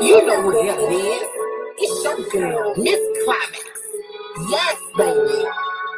[0.00, 1.28] You know who the hell it is.
[1.76, 3.68] It's your girl, Miss Climax.
[4.48, 5.44] Yes, baby.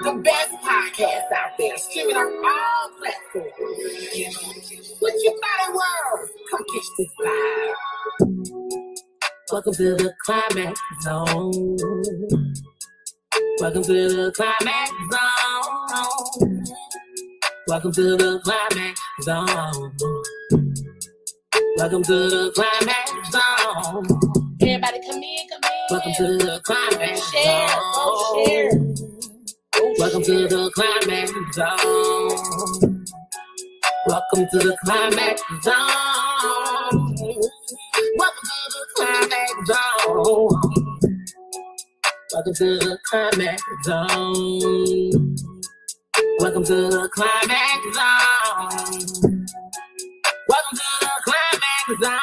[0.01, 3.53] The best podcast out there, streaming on all platforms.
[4.99, 6.31] What you thought it was?
[6.51, 7.75] Come catch this vibe.
[9.53, 11.77] Welcome to the Climax Zone.
[13.61, 16.65] Welcome to the Climax Zone.
[17.69, 20.62] Welcome to the Climax Zone.
[21.77, 24.07] Welcome to the Climax Zone.
[24.63, 25.71] Everybody come in, come in.
[25.91, 28.71] Welcome to the Climax Share, go share.
[28.71, 28.97] Zone.
[29.75, 30.49] Go Welcome share.
[30.49, 32.31] to the Climax Zone.
[34.07, 35.77] Welcome to the Climax Zone.
[38.19, 40.51] Welcome to the Climax Zone.
[42.33, 45.37] Welcome to the Climax Zone.
[46.41, 48.57] Welcome to the Climax Zone.
[50.51, 50.82] Welcome to the Climax Zone.
[52.03, 52.19] Come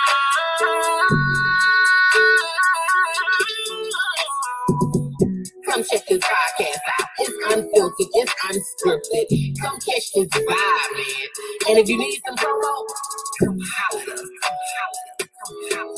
[5.90, 7.08] check this podcast out.
[7.20, 9.62] It's unfiltered, it's unscripted.
[9.62, 11.30] Come catch this vibe, man.
[11.70, 12.86] And if you need some promo,
[13.40, 14.06] come holler.
[14.06, 15.30] Come holler.
[15.45, 15.96] Come holler.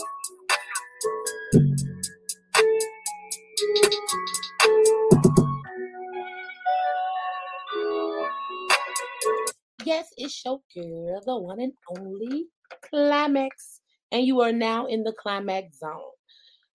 [9.85, 12.45] Yes, it's your girl, the one and only
[12.89, 13.80] Climax.
[14.11, 16.01] And you are now in the Climax Zone.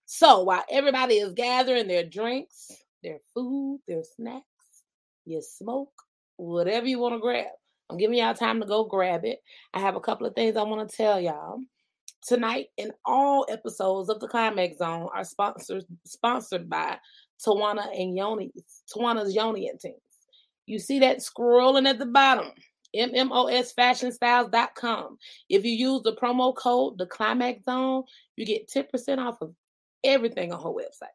[0.06, 2.70] So while everybody is gathering their drinks,
[3.02, 4.44] their food, their snacks,
[5.24, 5.92] your smoke,
[6.36, 7.46] whatever you want to grab,
[7.90, 9.40] I'm giving y'all time to go grab it.
[9.74, 11.60] I have a couple of things I want to tell y'all.
[12.26, 16.98] Tonight, and all episodes of the Climax Zone are sponsored sponsored by
[17.44, 20.00] Tawana and Yoni's, Tawana's Yoni and Teams.
[20.66, 22.50] You see that scrolling at the bottom,
[22.96, 25.18] mmosfashionstyles.com.
[25.48, 28.04] If you use the promo code, the Climax Zone,
[28.36, 29.52] you get 10% off of
[30.04, 31.08] everything on her website.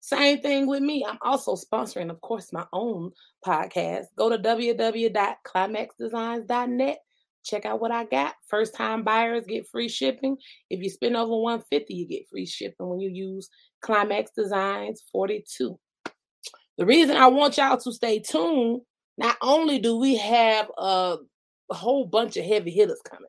[0.00, 1.04] Same thing with me.
[1.06, 3.12] I'm also sponsoring, of course, my own
[3.44, 4.06] podcast.
[4.16, 6.98] Go to www.climaxdesigns.net.
[7.44, 8.34] Check out what I got.
[8.46, 10.36] First time buyers get free shipping.
[10.70, 13.48] If you spend over 150, you get free shipping when you use
[13.80, 15.78] Climax Designs 42.
[16.76, 18.82] The reason I want y'all to stay tuned,
[19.18, 21.16] not only do we have a,
[21.70, 23.28] a whole bunch of heavy hitters coming,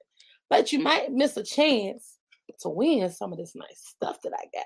[0.50, 2.16] but you might miss a chance
[2.62, 4.66] to win some of this nice stuff that I got.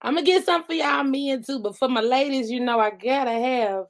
[0.00, 2.90] I'm gonna get some for y'all men too, but for my ladies, you know I
[2.90, 3.84] gotta have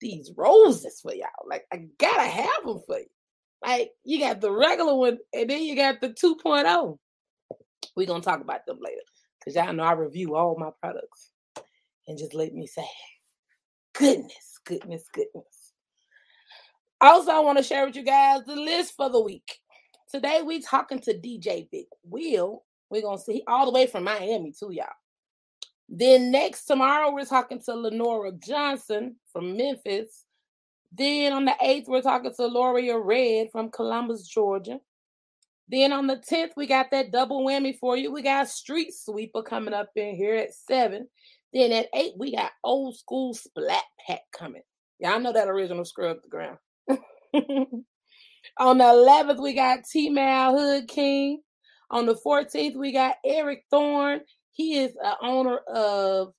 [0.00, 1.28] these roses for y'all.
[1.46, 3.06] Like I gotta have them for you.
[3.64, 6.98] Like you got the regular one, and then you got the 2.0.
[7.96, 9.02] We're gonna talk about them later,
[9.44, 11.30] cause y'all know I review all my products.
[12.08, 12.86] And just let me say,
[13.92, 15.72] goodness, goodness, goodness.
[17.00, 19.58] Also, I want to share with you guys the list for the week.
[20.10, 22.64] Today we talking to DJ Big Will.
[22.90, 24.86] We're gonna see all the way from Miami too, y'all.
[25.88, 30.24] Then next tomorrow we're talking to Lenora Johnson from Memphis.
[30.92, 34.78] Then on the 8th, we're talking to Loria Red from Columbus, Georgia.
[35.68, 38.12] Then on the 10th, we got that double whammy for you.
[38.12, 41.08] We got Street Sweeper coming up in here at 7.
[41.52, 44.62] Then at 8, we got Old School Splat Pack coming.
[44.98, 46.58] Y'all know that original scrub the ground.
[48.58, 51.42] on the 11th, we got T Mal Hood King.
[51.90, 54.20] On the 14th, we got Eric Thorne.
[54.52, 56.32] He is a owner of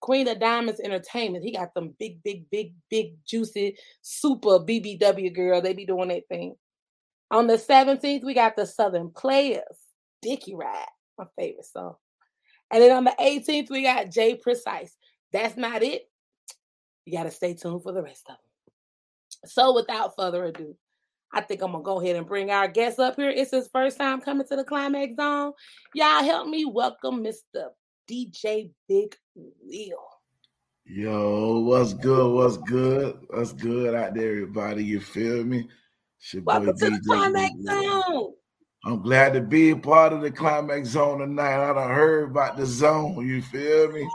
[0.00, 1.44] Queen of Diamonds Entertainment.
[1.44, 5.60] He got them big, big, big, big, juicy, super BBW girl.
[5.60, 6.54] They be doing that thing.
[7.30, 9.64] On the 17th, we got the Southern Players,
[10.22, 10.86] Dickie Ride,
[11.18, 11.96] my favorite song.
[12.70, 14.96] And then on the 18th, we got Jay Precise.
[15.32, 16.08] That's not it.
[17.04, 18.38] You got to stay tuned for the rest of them.
[19.44, 20.76] So without further ado,
[21.32, 23.30] I think I'm gonna go ahead and bring our guest up here.
[23.30, 25.52] It's his first time coming to the Climax Zone.
[25.94, 27.70] Y'all help me welcome Mr.
[28.08, 30.08] DJ Big Wheel.
[30.86, 32.32] Yo, what's good?
[32.32, 33.18] What's good?
[33.28, 34.84] What's good out there, everybody?
[34.84, 35.68] You feel me?
[36.20, 38.32] It's your boy Welcome to the Climax Zone.
[38.86, 41.70] I'm glad to be a part of the climax zone tonight.
[41.70, 43.26] I done heard about the zone.
[43.26, 44.08] You feel me?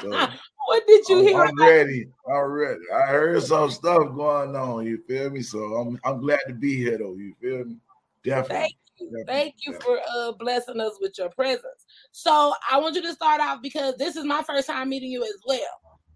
[0.00, 0.10] So
[0.66, 1.42] what did you I'm, hear?
[1.42, 2.08] I'm ready.
[2.26, 2.80] I'm ready.
[2.94, 4.86] I heard some stuff going on.
[4.86, 5.42] You feel me?
[5.42, 7.16] So I'm I'm glad to be here though.
[7.16, 7.76] You feel me?
[8.24, 8.56] Definitely.
[8.56, 9.06] Thank you.
[9.06, 11.84] Definitely, Thank you for uh, blessing us with your presence.
[12.10, 15.22] So I want you to start off because this is my first time meeting you
[15.22, 15.60] as well.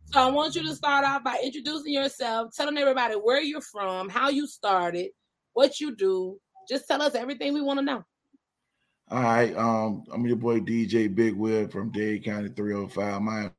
[0.06, 4.09] So I want you to start off by introducing yourself, telling everybody where you're from,
[4.09, 5.11] how you started,
[5.53, 6.41] what you do.
[6.69, 8.05] Just tell us everything we want to know.
[9.11, 9.55] All right.
[9.56, 13.20] Um, I'm your boy DJ Big Will from Dade County 305.
[13.23, 13.50] My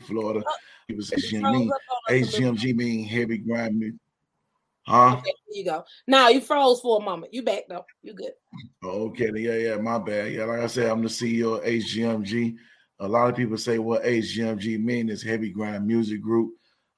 [0.00, 0.42] Florida.
[0.88, 1.44] He was You froze HGMG.
[1.44, 1.80] up
[2.10, 3.98] on us a little HGMG mean heavy grind music.
[4.86, 5.16] Huh?
[5.18, 5.84] Okay, there you go.
[6.06, 7.32] Now you froze for a moment.
[7.32, 7.84] You back though.
[8.02, 8.32] You good.
[8.82, 10.32] Okay, yeah, yeah, my bad.
[10.32, 12.56] Yeah, like I said, I'm the CEO of HGMG.
[12.98, 16.52] A lot of people say what HGMG mean is Heavy Grind Music Group.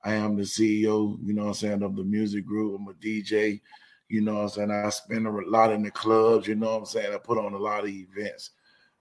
[0.05, 2.79] I am the CEO, you know what I'm saying, of the music group.
[2.79, 3.61] I'm a DJ,
[4.09, 4.71] you know what I'm saying.
[4.71, 7.15] I spend a lot in the clubs, you know what I'm saying.
[7.15, 8.51] I put on a lot of events,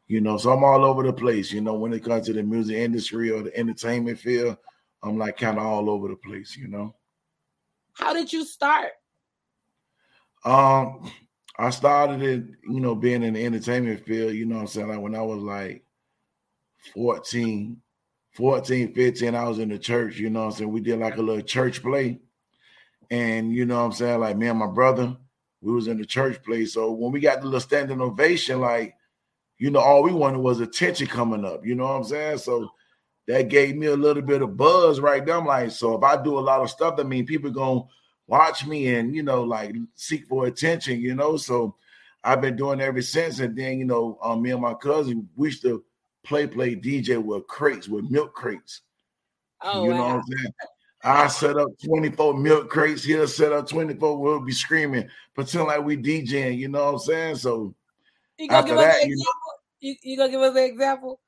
[0.07, 2.43] you know, so I'm all over the place, you know, when it comes to the
[2.43, 4.57] music industry or the entertainment field,
[5.03, 6.95] I'm like kind of all over the place, you know.
[7.93, 8.91] How did you start?
[10.45, 11.11] Um,
[11.57, 14.87] I started it, you know, being in the entertainment field, you know what I'm saying?
[14.87, 15.83] Like when I was like
[16.93, 17.81] 14,
[18.31, 20.71] 14, 15, I was in the church, you know I'm saying?
[20.71, 22.19] We did like a little church play.
[23.09, 24.21] And you know I'm saying?
[24.21, 25.17] Like me and my brother,
[25.61, 26.65] we was in the church play.
[26.65, 28.95] So when we got the little standing ovation, like,
[29.57, 32.37] you know, all we wanted was attention coming up, you know what I'm saying?
[32.37, 32.69] So
[33.27, 35.35] that gave me a little bit of buzz right there.
[35.35, 37.81] I'm like, so if I do a lot of stuff, I mean people gonna
[38.27, 41.37] watch me and you know, like seek for attention, you know.
[41.37, 41.75] So
[42.23, 43.39] I've been doing ever since.
[43.39, 45.83] And then, you know, um, me and my cousin, we used to
[46.23, 48.81] play play DJ with crates, with milk crates.
[49.61, 50.15] Oh, you know wow.
[50.15, 50.53] what I'm saying?
[51.03, 53.03] I set up 24 milk crates.
[53.03, 54.17] He'll set up 24.
[54.17, 57.35] We'll be screaming, pretend like we DJing, you know what I'm saying?
[57.37, 57.73] So
[58.37, 59.51] You gonna after give us that, an you example?
[59.79, 61.19] You, you gonna give us an example?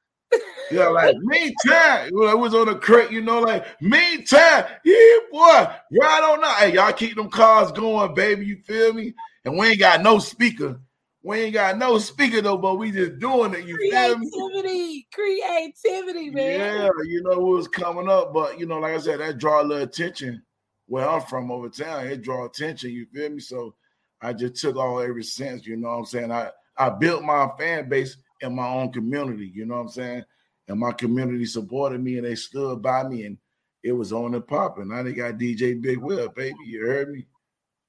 [0.72, 5.68] Yeah, like meantime, I was on the crate, you know, like meantime, yeah, boy,
[6.00, 6.54] right on now.
[6.54, 8.46] Hey, y'all keep them cars going, baby.
[8.46, 9.14] You feel me?
[9.46, 10.80] And we ain't got no speaker.
[11.26, 13.66] We ain't got no speaker though, but we just doing it.
[13.66, 14.30] You feel me?
[14.30, 16.60] Creativity, creativity, man.
[16.60, 19.62] Yeah, you know what was coming up, but you know, like I said, that draw
[19.62, 20.44] a little attention.
[20.88, 22.92] Where I'm from over town, it draw attention.
[22.92, 23.40] You feel me?
[23.40, 23.74] So
[24.22, 25.66] I just took all ever since.
[25.66, 26.32] You know what I'm saying?
[26.32, 29.50] I I built my fan base in my own community.
[29.54, 30.24] You know what I'm saying?
[30.68, 33.38] And my community supported me and they stood by me, and
[33.82, 34.90] it was on and popping.
[34.90, 36.58] Now they got DJ Big Will, baby.
[36.66, 37.26] You heard me?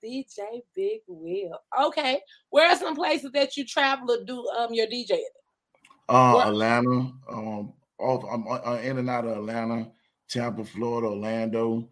[0.04, 1.58] DJ Big Will.
[1.80, 2.20] Okay.
[2.50, 5.20] Where are some places that you travel to do um your DJing?
[6.08, 7.12] Uh, What- Atlanta.
[7.30, 9.90] Um, off, I'm, i in and out of Atlanta,
[10.28, 11.88] Tampa, Florida, Orlando,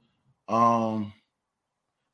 [0.48, 1.12] um,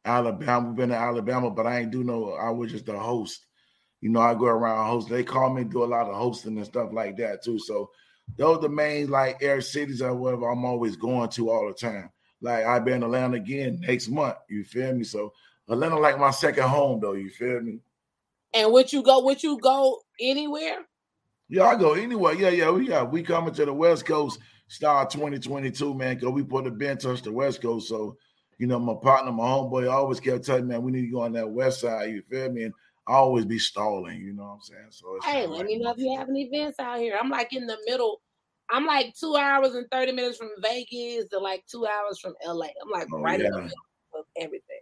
[0.05, 0.73] Alabama.
[0.73, 2.33] Been to Alabama, but I ain't do no.
[2.35, 3.47] I was just a host.
[4.01, 5.09] You know, I go around host.
[5.09, 7.59] They call me do a lot of hosting and stuff like that too.
[7.59, 7.91] So
[8.37, 11.75] those are the main like air cities or whatever I'm always going to all the
[11.75, 12.11] time.
[12.41, 14.37] Like I've been in Atlanta again next month.
[14.49, 15.05] You feel me?
[15.05, 15.33] So
[15.69, 17.13] Atlanta like my second home though.
[17.13, 17.81] You feel me?
[18.55, 19.23] And would you go?
[19.25, 20.87] Would you go anywhere?
[21.49, 22.35] Yeah, I go anywhere.
[22.35, 24.39] Yeah, yeah, we got we coming to the West Coast
[24.69, 26.21] start 2022, man.
[26.21, 27.89] Cause we put a bench touch the West Coast.
[27.89, 28.17] So,
[28.59, 31.23] you know, my partner, my homeboy, always kept telling me, man, we need to go
[31.23, 32.11] on that west side.
[32.11, 32.65] You feel me?
[32.65, 32.75] And
[33.07, 34.87] I always be stalling, you know what I'm saying?
[34.91, 37.17] So it's Hey, let me know if you have any events out here.
[37.21, 38.21] I'm like in the middle.
[38.71, 42.67] I'm like two hours and 30 minutes from Vegas to like two hours from LA.
[42.83, 43.73] I'm like Oh, right in the middle
[44.15, 44.78] of everything.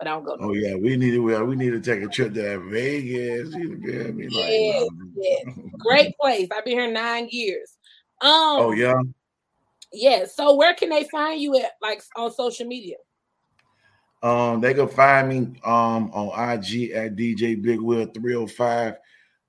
[0.00, 0.36] But I don't go.
[0.40, 3.54] Oh yeah, we need to we need to take a trip to that Vegas.
[3.54, 4.28] You feel me?
[4.30, 5.44] Like, Yes, yes.
[5.78, 6.48] Great place.
[6.50, 7.76] I've been here nine years.
[8.22, 8.98] Um Oh yeah.
[9.92, 10.24] yeah.
[10.24, 12.96] So where can they find you at like on social media?
[14.22, 18.94] Um, they can find me um on IG at DJ Big Will 305.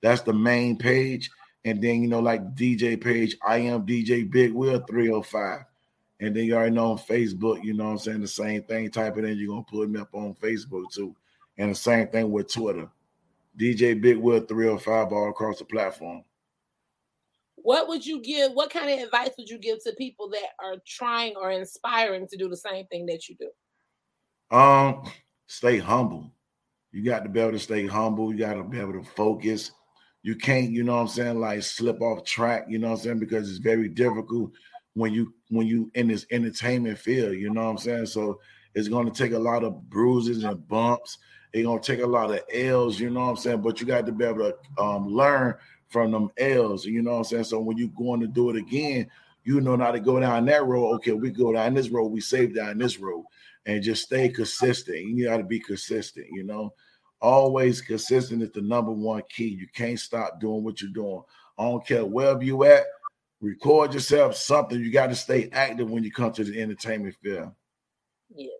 [0.02, 1.30] That's the main page.
[1.64, 5.60] And then you know, like DJ page, I am DJ Big Will 305.
[6.22, 8.20] And then you already know on Facebook, you know what I'm saying?
[8.20, 8.88] The same thing.
[8.92, 11.16] Type it in, you're gonna put me up on Facebook too.
[11.58, 12.88] And the same thing with Twitter.
[13.58, 16.22] DJ Big Will 305 all across the platform.
[17.56, 18.52] What would you give?
[18.52, 22.36] What kind of advice would you give to people that are trying or inspiring to
[22.36, 24.56] do the same thing that you do?
[24.56, 25.02] Um,
[25.48, 26.32] stay humble.
[26.92, 28.32] You got to be able to stay humble.
[28.32, 29.72] You got to be able to focus.
[30.22, 33.02] You can't, you know what I'm saying, like slip off track, you know what I'm
[33.02, 34.52] saying, because it's very difficult
[34.94, 38.06] when you when you in this entertainment field, you know what I'm saying?
[38.06, 38.40] So
[38.74, 41.18] it's going to take a lot of bruises and bumps.
[41.52, 43.60] It's going to take a lot of L's, you know what I'm saying?
[43.60, 45.54] But you got to be able to um, learn
[45.88, 47.44] from them L's, you know what I'm saying?
[47.44, 49.08] So when you're going to do it again,
[49.44, 50.94] you know how to go down that road.
[50.94, 53.24] Okay, we go down this road, we save down this road
[53.66, 54.98] and just stay consistent.
[54.98, 56.72] You got to be consistent, you know.
[57.20, 59.46] Always consistent is the number one key.
[59.46, 61.22] You can't stop doing what you're doing.
[61.56, 62.84] I don't care wherever you at.
[63.42, 64.78] Record yourself something.
[64.78, 67.50] You got to stay active when you come to the entertainment field.
[68.32, 68.52] Yes.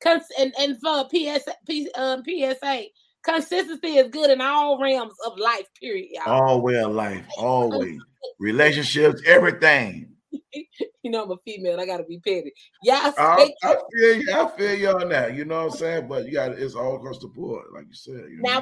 [0.00, 2.84] Cons- and, and for PS, P, um, PSA,
[3.24, 6.32] consistency is good in all realms of life, period, y'all.
[6.32, 8.00] All way of life, always.
[8.38, 10.14] Relationships, everything.
[11.02, 11.80] You know, I'm a female.
[11.80, 12.52] I got to be petty.
[12.82, 14.32] Y'all I, I feel you.
[14.34, 15.34] I feel you on that.
[15.34, 16.08] You know what I'm saying?
[16.08, 18.26] But you got it's all across the board, like you said.
[18.28, 18.60] You know?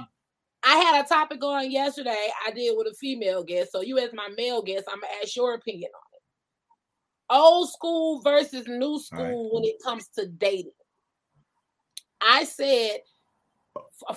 [0.65, 2.29] I had a topic on yesterday.
[2.47, 3.73] I did with a female guest.
[3.73, 6.23] So you, as my male guest, I'm gonna ask your opinion on it.
[7.31, 9.55] Old school versus new school Right.
[9.55, 10.73] when it comes to dating.
[12.21, 13.01] I said,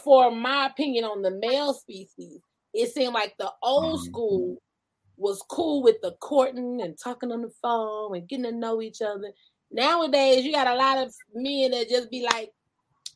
[0.04, 2.42] for my opinion on the male species,
[2.74, 4.04] it seemed like the old Mhm.
[4.06, 4.62] school
[5.18, 9.02] was cool with the courting and talking on the phone and getting to know each
[9.02, 9.34] other.
[9.70, 12.54] Nowadays, you got a lot of men that just be like,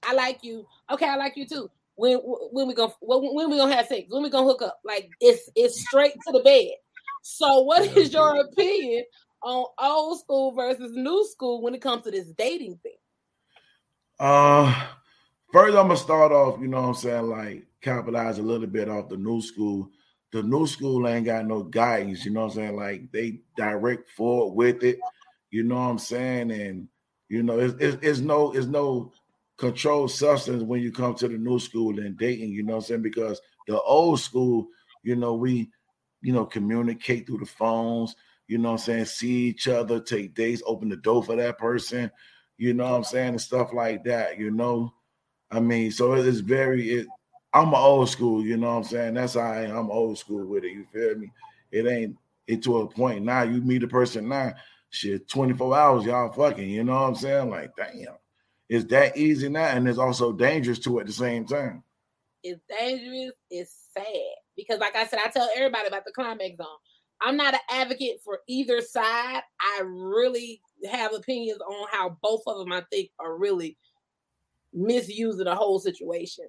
[0.04, 3.58] "I like you, okay, I like you too." When when we gonna when, when we
[3.58, 4.08] gonna have sex?
[4.10, 4.80] When we gonna hook up?
[4.84, 6.72] Like it's it's straight to the bed.
[7.22, 9.04] So, what is your opinion
[9.42, 12.98] on old school versus new school when it comes to this dating thing?
[14.20, 14.72] Uh,
[15.52, 16.60] first I'm gonna start off.
[16.60, 17.30] You know what I'm saying?
[17.30, 19.90] Like capitalize a little bit off the new school.
[20.32, 22.26] The new school ain't got no guidance.
[22.26, 22.76] You know what I'm saying?
[22.76, 25.00] Like they direct forward with it.
[25.50, 26.52] You know what I'm saying?
[26.52, 26.88] And
[27.30, 29.14] you know, it's, it's, it's no it's no
[29.58, 32.52] controlled substance when you come to the new school and dating.
[32.52, 33.02] You know what I'm saying?
[33.02, 34.68] Because the old school,
[35.04, 35.70] you know, we
[36.22, 38.16] you know communicate through the phones.
[38.48, 39.06] You know what I'm saying?
[39.06, 42.12] See each other, take dates, open the door for that person.
[42.58, 43.30] You know what I'm saying?
[43.30, 44.40] And stuff like that.
[44.40, 44.94] You know,
[45.52, 46.90] I mean, so it is very.
[46.90, 47.08] It,
[47.54, 48.44] I'm old school.
[48.44, 49.14] You know what I'm saying?
[49.16, 49.78] That's how I am.
[49.78, 50.74] I'm old school with it.
[50.74, 51.32] You feel me?
[51.72, 53.44] It ain't it to a point now.
[53.44, 54.54] You meet a person now,
[54.90, 56.70] shit, 24 hours, y'all fucking.
[56.70, 57.50] You know what I'm saying?
[57.50, 58.16] Like, damn,
[58.70, 61.84] it's that easy now, and it's also dangerous too at the same time.
[62.44, 63.34] It's dangerous.
[63.50, 64.06] It's sad
[64.56, 66.68] because, like I said, I tell everybody about the climax zone.
[67.22, 69.42] I'm not an advocate for either side.
[69.60, 73.78] I really have opinions on how both of them I think are really
[74.74, 76.46] misusing the whole situation.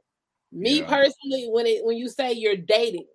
[0.53, 0.87] Me Yeah.
[0.89, 3.07] personally, when it when you say you're dating,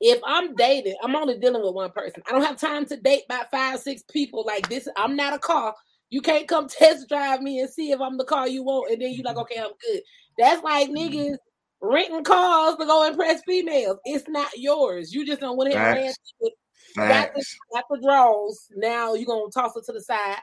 [0.00, 2.22] if I'm dating, I'm only dealing with one person.
[2.26, 4.88] I don't have time to date about five, six people like this.
[4.96, 5.74] I'm not a car.
[6.12, 9.00] You can't come test drive me and see if I'm the car you want, and
[9.00, 10.02] then you like, okay, I'm good.
[10.38, 10.96] That's like mm-hmm.
[10.96, 11.36] niggas
[11.80, 13.98] renting cars to go impress females.
[14.04, 15.12] It's not yours.
[15.12, 16.52] You just don't want to ran to it
[16.96, 18.68] got the, got the draws.
[18.76, 20.38] Now you're gonna toss it to the side.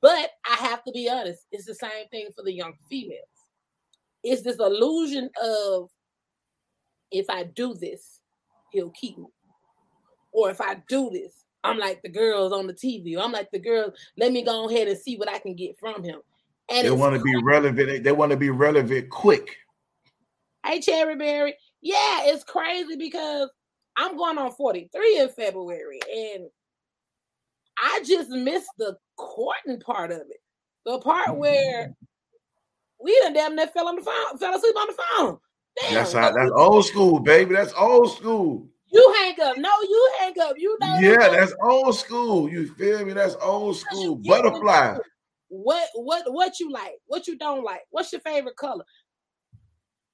[0.00, 3.22] But I have to be honest, it's the same thing for the young females.
[4.22, 5.88] It's this illusion of
[7.10, 8.20] if I do this,
[8.72, 9.26] he'll keep me.
[10.32, 13.18] Or if I do this, I'm like the girls on the TV.
[13.18, 16.04] I'm like the girls, let me go ahead and see what I can get from
[16.04, 16.20] him.
[16.70, 18.04] And They want to be relevant.
[18.04, 19.56] They want to be relevant quick.
[20.64, 21.56] Hey, Cherry Berry.
[21.80, 23.50] Yeah, it's crazy because
[23.96, 26.48] I'm going on 43 in February and
[27.82, 30.40] I just missed the courting part of it.
[30.84, 31.38] The part mm-hmm.
[31.38, 31.94] where
[33.02, 35.38] we done damn near fell on the phone, fell asleep on the phone.
[35.80, 36.32] Damn, That's how.
[36.32, 37.54] That's old school, baby.
[37.54, 38.68] That's old school.
[38.94, 39.56] You hang up.
[39.58, 40.54] No, you hang up.
[40.58, 42.48] You know Yeah, that- that's old school.
[42.50, 43.12] You feel me?
[43.12, 44.02] That's old school.
[44.02, 44.98] you get what Butterfly.
[45.48, 48.84] what what what you like, what you don't like, what's your favorite color.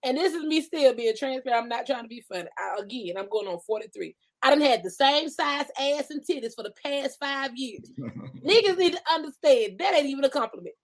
[0.03, 1.63] And this is me still being transparent.
[1.63, 2.49] I'm not trying to be funny.
[2.59, 4.17] I, again, I'm going on 43.
[4.43, 7.91] I done had the same size ass and titties for the past five years.
[8.43, 10.75] Niggas need to understand that ain't even a compliment.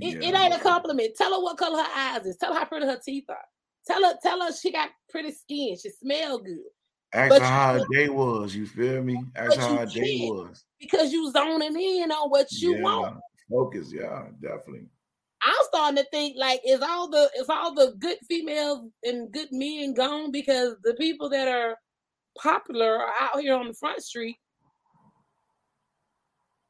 [0.00, 1.14] It, it ain't a compliment.
[1.16, 2.36] Tell her what color her eyes is.
[2.38, 3.38] Tell her how pretty her teeth are.
[3.86, 5.76] Tell her, tell her she got pretty skin.
[5.80, 6.58] She smell good.
[7.12, 8.54] Ask But her how her day was.
[8.54, 9.22] You feel me?
[9.34, 10.64] Ask her how her day was.
[10.78, 12.82] Because you zoning in on what you yeah.
[12.82, 13.20] want.
[13.50, 13.92] Focus.
[13.92, 14.86] Yeah, definitely.
[15.42, 19.48] I'm starting to think like is all the is all the good females and good
[19.50, 21.76] men gone because the people that are
[22.38, 24.36] popular are out here on the front street.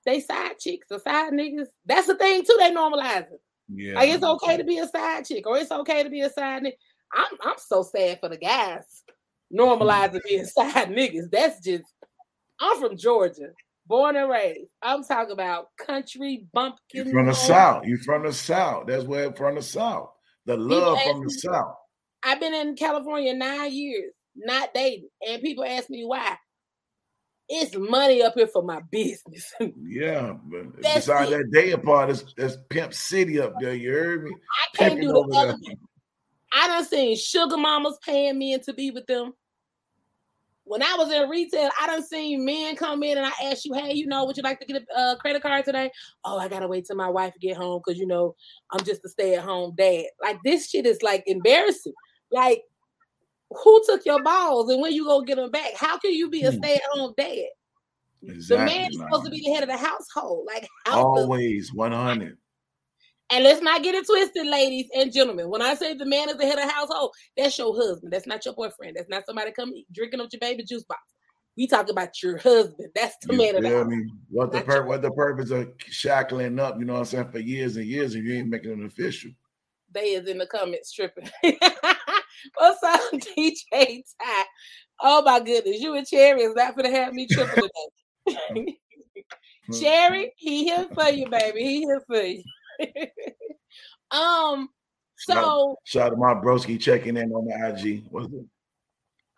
[0.07, 1.67] They side chicks or side niggas.
[1.85, 2.57] That's the thing too.
[2.59, 3.39] They normalizing.
[3.69, 3.95] Yeah.
[3.95, 6.63] Like it's okay to be a side chick or it's okay to be a side
[6.63, 6.73] nigga.
[7.13, 9.03] I'm I'm so sad for the guys
[9.53, 11.31] normalizing being side niggas.
[11.31, 11.85] That's just
[12.61, 13.51] I'm from Georgia,
[13.87, 14.69] born and raised.
[14.83, 16.47] I'm talking about country
[16.93, 17.35] You from the home.
[17.35, 17.87] south.
[17.87, 18.87] You from the south.
[18.87, 20.11] That's where from the south.
[20.47, 21.75] The love from the me- south.
[22.23, 26.37] I've been in California nine years, not dating, and people ask me why.
[27.53, 29.53] It's money up here for my business.
[29.83, 31.39] Yeah, but That's besides it.
[31.39, 33.75] that day apart, it's that's Pimp City up there.
[33.75, 34.31] You heard me?
[34.31, 35.57] I can't Pimping do the other.
[36.53, 39.33] I done seen sugar mamas paying men to be with them.
[40.71, 43.75] When I was in retail, I done seen men come in and I asked you,
[43.75, 45.91] hey, you know, would you like to get a uh, credit card today?
[46.25, 48.37] Oh, I gotta wait till my wife get home because you know
[48.71, 50.05] I'm just a stay-at-home dad.
[50.23, 51.95] Like this shit is like embarrassing.
[52.31, 52.63] Like,
[53.51, 55.75] who took your balls and when you gonna get them back?
[55.75, 56.59] How can you be a Hmm.
[56.59, 57.47] stay-at-home dad?
[58.23, 58.65] the Exactly.
[58.65, 60.47] man is supposed to be the head of the household.
[60.47, 62.39] Like how Always 100.
[63.33, 65.49] And let's not get it twisted, ladies and gentlemen.
[65.49, 68.13] When I say the man is the head of the household, that's your husband.
[68.13, 68.97] That's not your boyfriend.
[68.97, 71.01] That's not somebody coming drinking up your baby juice box.
[71.57, 72.91] We talk about your husband.
[72.95, 73.93] That's the You man of the house.
[74.31, 77.39] What the pur- what the purpose of shackling up, you know what I'm saying, for
[77.39, 79.31] years and years if you ain't making it official.
[79.93, 81.29] They is in the comments tripping.
[81.43, 84.45] What's up, DJ Ty?
[85.03, 87.69] Oh my goodness, you and Cherry is not gonna have me tripping
[88.27, 88.79] today.
[89.81, 91.63] Cherry, he here for you, baby.
[91.63, 92.43] He here for you.
[94.11, 94.69] um,
[95.17, 98.05] So shout, out to my broski checking in on the IG.
[98.11, 98.47] What's it?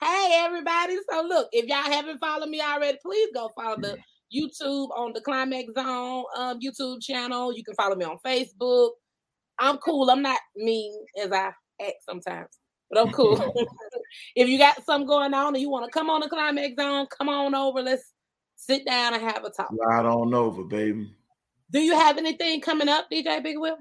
[0.01, 0.97] Hey everybody.
[1.11, 3.97] So look, if y'all haven't followed me already, please go follow the
[4.35, 7.57] YouTube on the Climax Zone um, YouTube channel.
[7.57, 8.91] You can follow me on Facebook.
[9.59, 10.11] I'm cool.
[10.11, 12.49] I'm not mean as I act sometimes,
[12.91, 13.37] but I'm cool.
[14.37, 17.07] if you got something going on and you want to come on the Climax Zone,
[17.07, 17.83] come on over.
[17.83, 18.13] Let's
[18.57, 19.71] sit down and have a talk.
[19.73, 21.15] Right on over, baby.
[21.73, 23.79] Do you have anything coming up, DJ Big Will?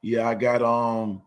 [0.00, 1.22] Yeah, I got um,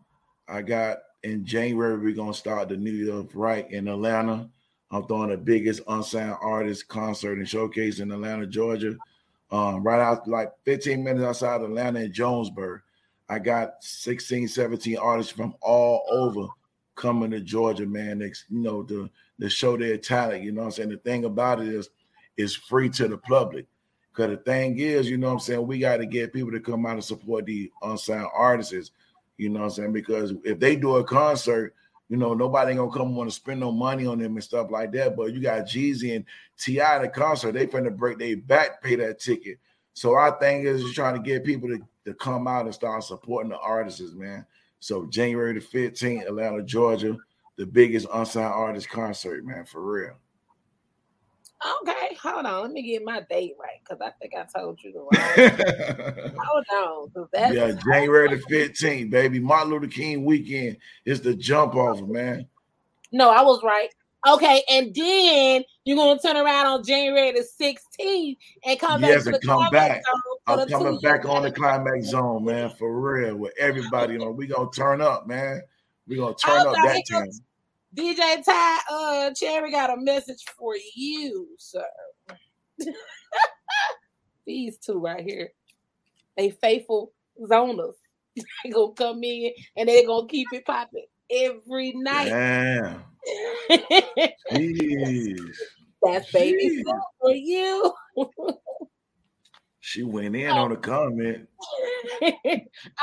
[0.48, 4.48] I got in January we're gonna start the New York right in Atlanta.
[4.90, 8.96] I'm throwing the biggest unsigned artist concert and showcase in Atlanta, Georgia.
[9.50, 12.80] Um, right out like 15 minutes outside Atlanta in Jonesboro.
[13.28, 16.48] I got 16, 17 artists from all over
[16.94, 18.22] coming to Georgia, man.
[18.22, 19.08] It's, you know, to,
[19.40, 20.42] to show their talent.
[20.42, 20.88] You know what I'm saying?
[20.90, 21.90] The thing about it is
[22.36, 23.66] it's free to the public.
[24.14, 26.60] Cause the thing is, you know what I'm saying, we got to get people to
[26.60, 28.92] come out and support the unsigned artists.
[29.38, 29.92] You know what I'm saying?
[29.92, 31.74] Because if they do a concert,
[32.08, 34.92] you know, nobody gonna come want to spend no money on them and stuff like
[34.92, 35.16] that.
[35.16, 36.24] But you got Jeezy and
[36.58, 36.96] T.I.
[36.96, 39.58] At the concert, they finna break their back, pay that ticket.
[39.94, 43.02] So our thing is just trying to get people to, to come out and start
[43.02, 44.46] supporting the artists, man.
[44.80, 47.16] So January the 15th, Atlanta, Georgia,
[47.56, 50.16] the biggest unsigned artist concert, man, for real.
[51.82, 52.62] Okay, hold on.
[52.62, 54.98] Let me get my date right because I think I told you the
[56.28, 56.36] wrong.
[56.38, 57.28] hold on.
[57.32, 59.40] That's yeah, January the 15th, baby.
[59.40, 62.46] Martin Luther King weekend is the jump off, man.
[63.12, 63.88] No, I was right.
[64.26, 69.10] Okay, and then you're gonna turn around on January the 16th and come back.
[69.10, 70.02] Yes, and come back.
[70.46, 73.36] I'm coming back on the climax zone, man, for real.
[73.36, 75.62] With everybody on, we gonna turn up, man.
[76.06, 77.30] We gonna turn oh, up that time.
[77.94, 81.84] DJ Ty uh Cherry got a message for you, sir.
[84.46, 85.50] These two right here.
[86.36, 87.94] They faithful zoners.
[88.36, 92.30] they gonna come in and they gonna keep it popping every night.
[92.30, 93.04] Damn.
[96.02, 96.84] That's baby
[97.20, 97.92] for you.
[99.86, 100.62] She went in oh.
[100.62, 101.46] on a comment.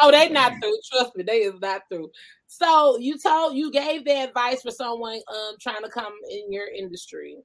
[0.01, 0.79] oh, they not through.
[0.91, 2.09] Trust me, they is not through.
[2.47, 6.67] So you told you gave the advice for someone um trying to come in your
[6.67, 7.37] industry.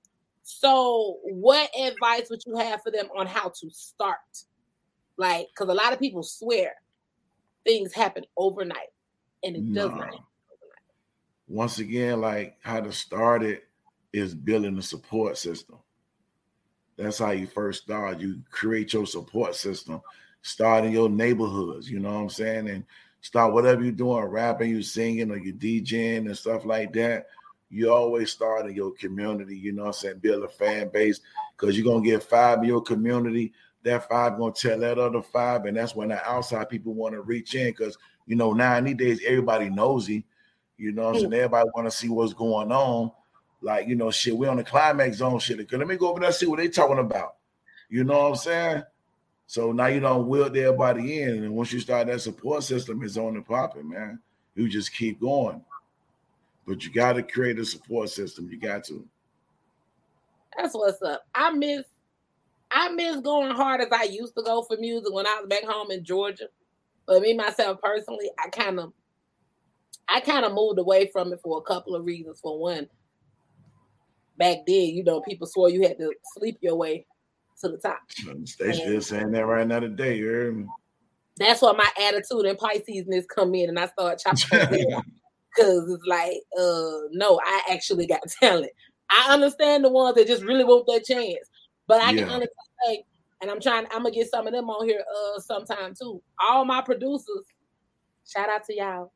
[0.43, 4.17] So what advice would you have for them on how to start?
[5.19, 6.73] Like, because a lot of people swear
[7.63, 8.89] things happen overnight,
[9.45, 9.89] and it no.
[9.89, 10.25] does not.
[11.47, 13.65] Once again, like how to start it
[14.15, 15.77] is building a support system.
[16.97, 18.21] That's how you first start.
[18.21, 20.01] You create your support system.
[20.43, 22.69] Start in your neighborhoods, you know what I'm saying?
[22.69, 22.85] And
[23.21, 27.27] start whatever you're doing, rapping, you singing, or you DJing and stuff like that.
[27.69, 30.19] You always start in your community, you know what I'm saying?
[30.19, 31.21] Build a fan base
[31.57, 33.53] because you're gonna get five in your community.
[33.83, 37.23] That five gonna tell that other five, and that's when the outside people want to
[37.23, 40.25] reach in because you know now in these days everybody nosy,
[40.77, 41.33] you know what I'm saying?
[41.35, 43.11] Everybody want to see what's going on.
[43.67, 45.73] Like, you know, shit, we're on the climax zone shit.
[45.73, 47.35] Let me go over there and see what they talking about.
[47.89, 48.83] You know what I'm saying?
[49.49, 51.43] So now you don't wield everybody in.
[51.43, 54.21] And once you start that support system, it's on the popping, man.
[54.55, 55.65] You just keep going.
[56.65, 58.49] But you got to create a support system.
[58.49, 59.05] You got to.
[60.57, 61.27] That's what's up.
[61.35, 61.83] I miss
[62.71, 65.65] I miss going hard as I used to go for music when I was back
[65.65, 66.47] home in Georgia.
[67.05, 68.93] But me myself personally, I kind of
[70.09, 72.39] I kind of moved away from it for a couple of reasons.
[72.39, 72.89] For one,
[74.39, 77.07] back then, you know, people swore you had to sleep your way
[77.61, 78.01] to the top.
[78.59, 80.17] They still saying that right now today.
[80.17, 80.67] You heard me?
[81.39, 84.87] That's why my attitude and Pisces come in, and I start chopping
[85.57, 88.73] because it's like, uh, no, I actually got talent.
[89.11, 91.49] I understand the ones that just really want that chance,
[91.87, 92.23] but I yeah.
[92.23, 92.51] can understand.
[92.89, 93.05] Like,
[93.43, 93.85] and I'm trying.
[93.87, 96.23] I'm gonna get some of them on here uh sometime too.
[96.41, 97.45] All my producers,
[98.27, 99.13] shout out to y'all.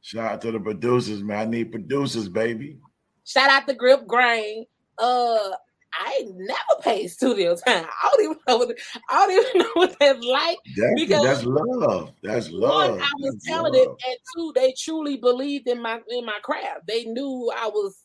[0.00, 1.38] Shout out to the producers, man.
[1.38, 2.78] I need producers, baby.
[3.24, 4.66] Shout out to Grip Grain.
[4.98, 5.50] Uh,
[5.94, 7.84] I never paid studio time.
[7.84, 8.76] I don't even know what
[9.10, 10.58] I don't even know what that's like.
[10.76, 12.12] That's, because that's love.
[12.22, 12.92] That's love.
[12.92, 13.82] One, I was that's telling love.
[13.82, 16.86] it, and two, they truly believed in my in my craft.
[16.86, 17.96] They knew I was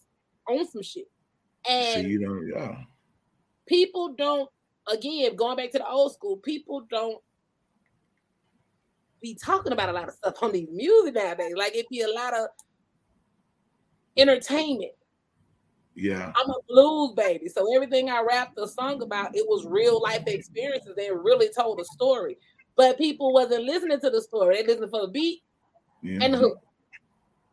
[0.49, 1.05] on some shit.
[1.69, 2.75] And so you know, yeah.
[3.67, 4.49] People don't.
[4.89, 7.21] Again, going back to the old school, people don't
[9.21, 11.53] be talking about a lot of stuff on these music nowadays.
[11.57, 12.47] Like it'd be a lot of
[14.15, 14.93] entertainment
[15.97, 16.31] yeah.
[16.35, 17.49] I'm a blues baby.
[17.49, 21.81] So everything I rapped the song about, it was real life experiences They really told
[21.81, 22.37] a story.
[22.75, 24.57] But people wasn't listening to the story.
[24.57, 25.41] They listened for the beat
[26.03, 26.19] yeah.
[26.21, 26.59] and the hook.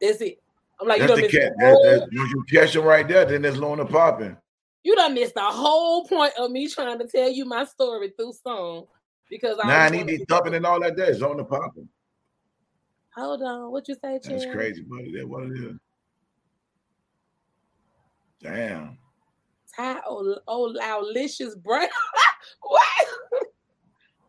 [0.00, 0.42] That's it.
[0.78, 1.52] I'm like, that's you the cat.
[1.59, 4.37] That, you catch right there, then there's Luna popping.
[4.83, 8.35] You done missed the whole point of me trying to tell you my story through
[8.35, 8.85] song
[9.30, 10.98] because I nah, need to be thumping and all that.
[10.98, 11.88] Is on the popping.
[13.16, 13.72] Hold on.
[13.72, 15.16] What you say, That's crazy, buddy.
[15.16, 15.76] That what it is.
[18.44, 18.98] Damn.
[19.74, 21.88] Ty oh oh Lowlicious Brown.
[22.61, 23.07] what?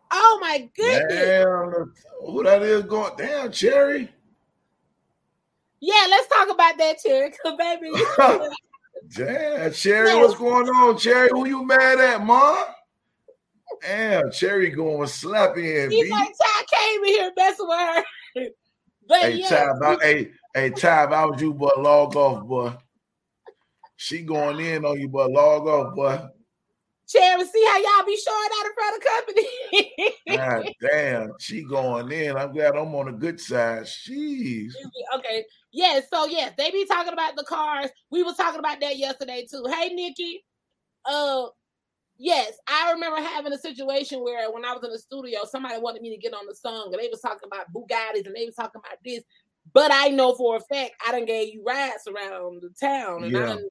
[0.10, 1.26] Oh my goodness.
[1.26, 1.94] Damn.
[2.26, 3.12] Who that is going?
[3.18, 4.10] Damn, Cherry.
[5.82, 7.32] Yeah, let's talk about that, Cherry.
[7.32, 7.92] Cause baby,
[9.16, 11.30] Damn, Cherry, what's going on, Cherry?
[11.32, 12.66] Who you mad at, Mom?
[13.82, 16.12] Damn, Cherry going slappy and he's beat.
[16.12, 18.04] like Ty came in here messing with her.
[19.08, 22.16] But Hey, yeah, Ty, if I, hey, hey, Ty, if I was you, boy, log
[22.16, 22.74] off, boy.
[23.98, 26.20] She going in on you, but Log off, boy.
[27.08, 30.16] Cherry, see how y'all be showing out in front of company.
[30.28, 32.36] God damn, she going in.
[32.36, 33.84] I'm glad I'm on the good side.
[33.84, 34.72] Jeez.
[35.16, 35.46] okay.
[35.72, 37.90] Yes, so yes, they be talking about the cars.
[38.10, 39.66] We was talking about that yesterday too.
[39.72, 40.44] Hey Nikki.
[41.06, 41.46] Uh
[42.18, 46.02] yes, I remember having a situation where when I was in the studio, somebody wanted
[46.02, 48.56] me to get on the song and they was talking about Bugattis and they was
[48.56, 49.22] talking about this.
[49.74, 53.36] But I know for a fact I done gave you rides around the town and
[53.36, 53.46] I Yeah.
[53.48, 53.70] done,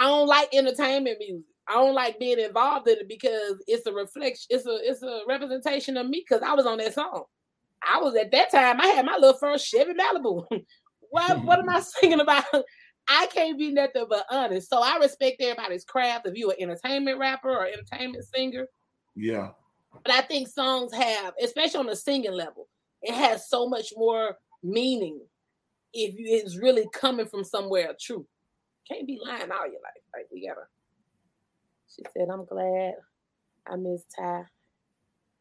[0.00, 1.44] I don't like entertainment music.
[1.68, 5.20] I don't like being involved in it because it's a reflection, it's a it's a
[5.28, 7.24] representation of me because I was on that song.
[7.86, 10.46] I was at that time, I had my little first Chevy Malibu.
[11.10, 12.44] what what am I singing about?
[13.08, 14.70] I can't be nothing but honest.
[14.70, 16.26] So I respect everybody's craft.
[16.26, 18.66] If you're an entertainment rapper or entertainment singer,
[19.16, 19.50] Yeah.
[20.04, 22.68] but I think songs have, especially on the singing level,
[23.02, 25.20] it has so much more meaning
[25.92, 28.26] if you, it's really coming from somewhere true.
[28.90, 30.02] Can't be lying all your life.
[30.14, 30.62] Like we gotta.
[31.94, 32.94] She said, "I'm glad
[33.66, 34.44] I miss Ty,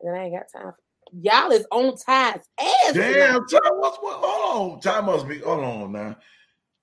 [0.01, 0.71] and I ain't got time.
[0.71, 0.79] For,
[1.19, 2.93] y'all is on Ty's ass.
[2.93, 4.19] Damn, Ty, what's what?
[4.21, 4.81] Hold on.
[4.81, 5.39] Ty must be.
[5.39, 6.15] Hold on now.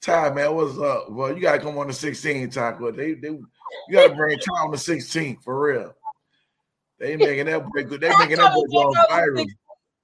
[0.01, 1.11] Ty, man, what's up?
[1.11, 2.77] Well, you gotta come on the 16th, Ty.
[2.93, 3.47] They, they, you
[3.91, 5.95] gotta bring Ty on the 16th for real.
[6.99, 7.85] They making that boy.
[7.85, 8.01] good.
[8.01, 9.51] They making that boy going viral.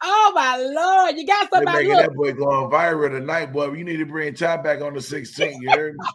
[0.04, 1.84] Oh my lord, you got They somebody.
[1.84, 3.72] making Look, that boy going viral tonight, boy.
[3.72, 5.60] You need to bring Ty back on the 16th.
[5.60, 6.06] You heard me?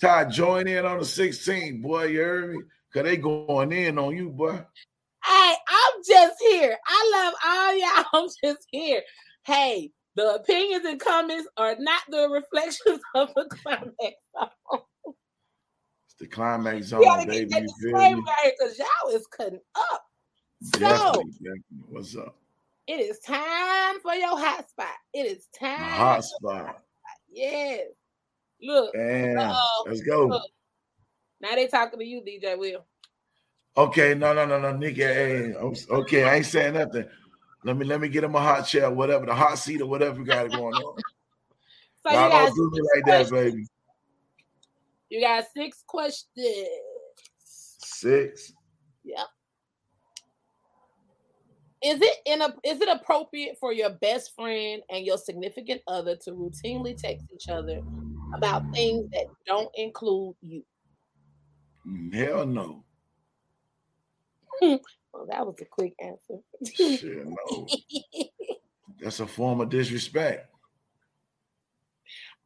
[0.00, 2.04] Ty, join in on the 16th, boy.
[2.06, 2.62] You heard me?
[2.92, 4.64] Cause they going in on you, boy.
[5.24, 6.76] Hey, I'm just here.
[6.86, 8.04] I love all y'all.
[8.24, 9.02] I'm just here.
[9.44, 13.92] Hey, the opinions and comments are not the reflections of the climax.
[14.02, 14.16] It's
[16.18, 17.50] the climax zone, gotta baby.
[17.50, 18.22] get that You feel me?
[18.26, 20.02] right because y'all is cutting up.
[20.62, 21.62] So Definitely, definitely.
[21.88, 22.36] What's up?
[22.86, 24.88] it is time for your hot spot.
[25.14, 25.78] It is time.
[25.78, 26.82] hot spot.
[27.30, 27.86] Yes.
[28.62, 29.54] Look, Damn.
[29.86, 30.26] Let's go.
[30.26, 30.42] Look.
[31.40, 32.84] now they talking to you, DJ Will.
[33.76, 35.02] Okay, no, no, no, no, Nikki.
[35.02, 37.06] Hey, okay, I ain't saying nothing.
[37.64, 40.18] Let me let me get him a hot chair, whatever, the hot seat or whatever
[40.18, 40.96] we got going on.
[42.02, 43.52] So you got don't do me like that, questions.
[43.52, 43.66] baby.
[45.10, 46.66] You got six questions.
[47.44, 48.54] Six.
[49.04, 49.26] Yep.
[51.82, 56.16] Is it in a is it appropriate for your best friend and your significant other
[56.24, 57.82] to routinely text each other
[58.34, 60.62] about things that don't include you?
[61.86, 62.84] Mm, Hell no.
[65.12, 66.38] Well, that was a quick answer.
[66.72, 67.66] Shit, no.
[69.00, 70.48] That's a form of disrespect.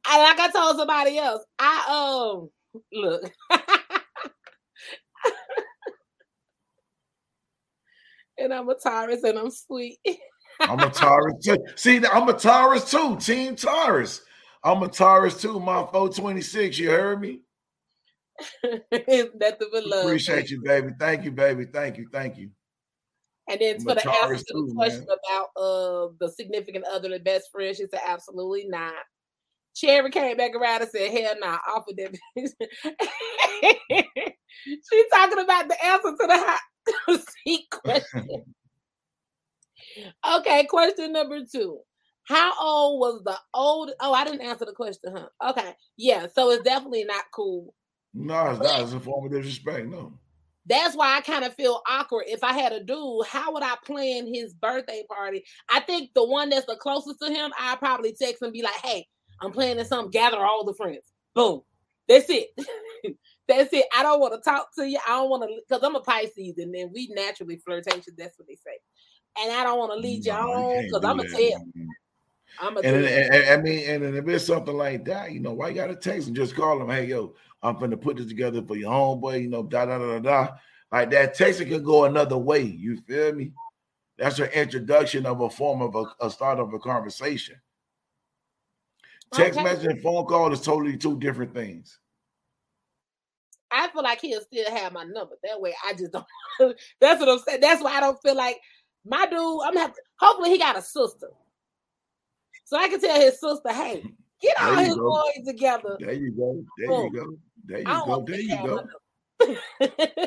[0.06, 2.48] I, like I told somebody else, I um
[2.92, 3.30] look.
[8.38, 9.98] and I'm a Taurus and I'm sweet.
[10.60, 11.58] I'm a Taurus too.
[11.76, 13.16] See, I'm a Taurus too.
[13.16, 14.22] Team Taurus.
[14.64, 15.60] I'm a Taurus too.
[15.60, 16.78] My 426.
[16.78, 17.42] You heard me?
[18.62, 20.06] nothing but love.
[20.06, 20.90] Appreciate you, baby.
[20.98, 21.66] Thank you, baby.
[21.66, 22.08] Thank you.
[22.10, 22.50] Thank you.
[23.48, 25.18] And then I'm for the answer to the question man.
[25.28, 28.94] about uh the significant other, the best friend, she said absolutely not.
[29.76, 32.52] Cherry came back around and said, "Hell no, nah, off with that." bitch."
[34.64, 38.44] She's talking about the answer to the hot seat question.
[40.38, 41.80] okay, question number two.
[42.24, 43.90] How old was the old?
[44.00, 45.50] Oh, I didn't answer the question, huh?
[45.50, 46.26] Okay, yeah.
[46.34, 47.74] So it's definitely not cool.
[48.14, 48.80] No, it's not.
[48.82, 49.86] It's a form of disrespect.
[49.88, 50.12] No.
[50.66, 52.24] That's why I kind of feel awkward.
[52.26, 55.44] If I had a dude, how would I plan his birthday party?
[55.68, 58.76] I think the one that's the closest to him, I'd probably text and be like,
[58.82, 59.06] hey,
[59.42, 61.04] I'm planning something, gather all the friends.
[61.34, 61.60] Boom.
[62.08, 62.48] That's it.
[63.48, 63.84] that's it.
[63.94, 64.98] I don't want to talk to you.
[65.06, 68.14] I don't want to, because I'm a Pisces and then we naturally flirtatious.
[68.16, 68.78] That's what they say.
[69.42, 71.64] And I don't want to lead you No, you on because I'm to tell.
[72.60, 75.40] I'm going And, and, and- I mean, and, and if it's something like that, you
[75.40, 78.26] know, why you gotta text and just call them, hey, yo, I'm finna put this
[78.26, 80.48] together for your homeboy, you know, da da da da da.
[80.92, 82.62] Like that texting can go another way.
[82.62, 83.52] You feel me?
[84.18, 87.56] That's an introduction of a form of a, a start of a conversation.
[89.32, 89.64] Text Okay.
[89.64, 91.98] message and phone call is totally two different things.
[93.72, 95.34] I feel like he'll still have my number.
[95.42, 96.24] That way, I just don't.
[97.00, 97.60] that's what I'm saying.
[97.60, 98.60] That's why I don't feel like
[99.04, 99.62] my dude.
[99.64, 101.30] I'm have hopefully he got a sister
[102.64, 104.02] So I can tell his sister, hey,
[104.40, 105.10] get all his go.
[105.10, 105.96] boys together.
[106.00, 106.64] There you go.
[106.78, 107.04] There Boom.
[107.04, 107.36] you go.
[107.66, 108.24] There you go.
[108.26, 108.88] There you go.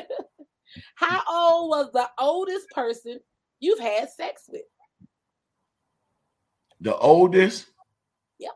[0.94, 3.18] How old was the oldest person
[3.60, 4.62] you've had sex with?
[6.80, 7.66] The oldest?
[8.38, 8.52] Yep.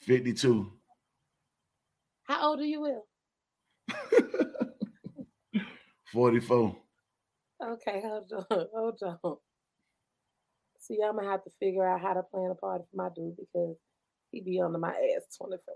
[0.00, 0.72] 52.
[2.24, 3.06] How old are you, Will?
[6.12, 6.76] 44.
[7.64, 8.44] Okay, hold on.
[8.74, 9.36] Hold on.
[10.88, 13.36] See, I'm gonna have to figure out how to plan a party for my dude
[13.36, 13.76] because
[14.32, 15.74] he be under my ass 24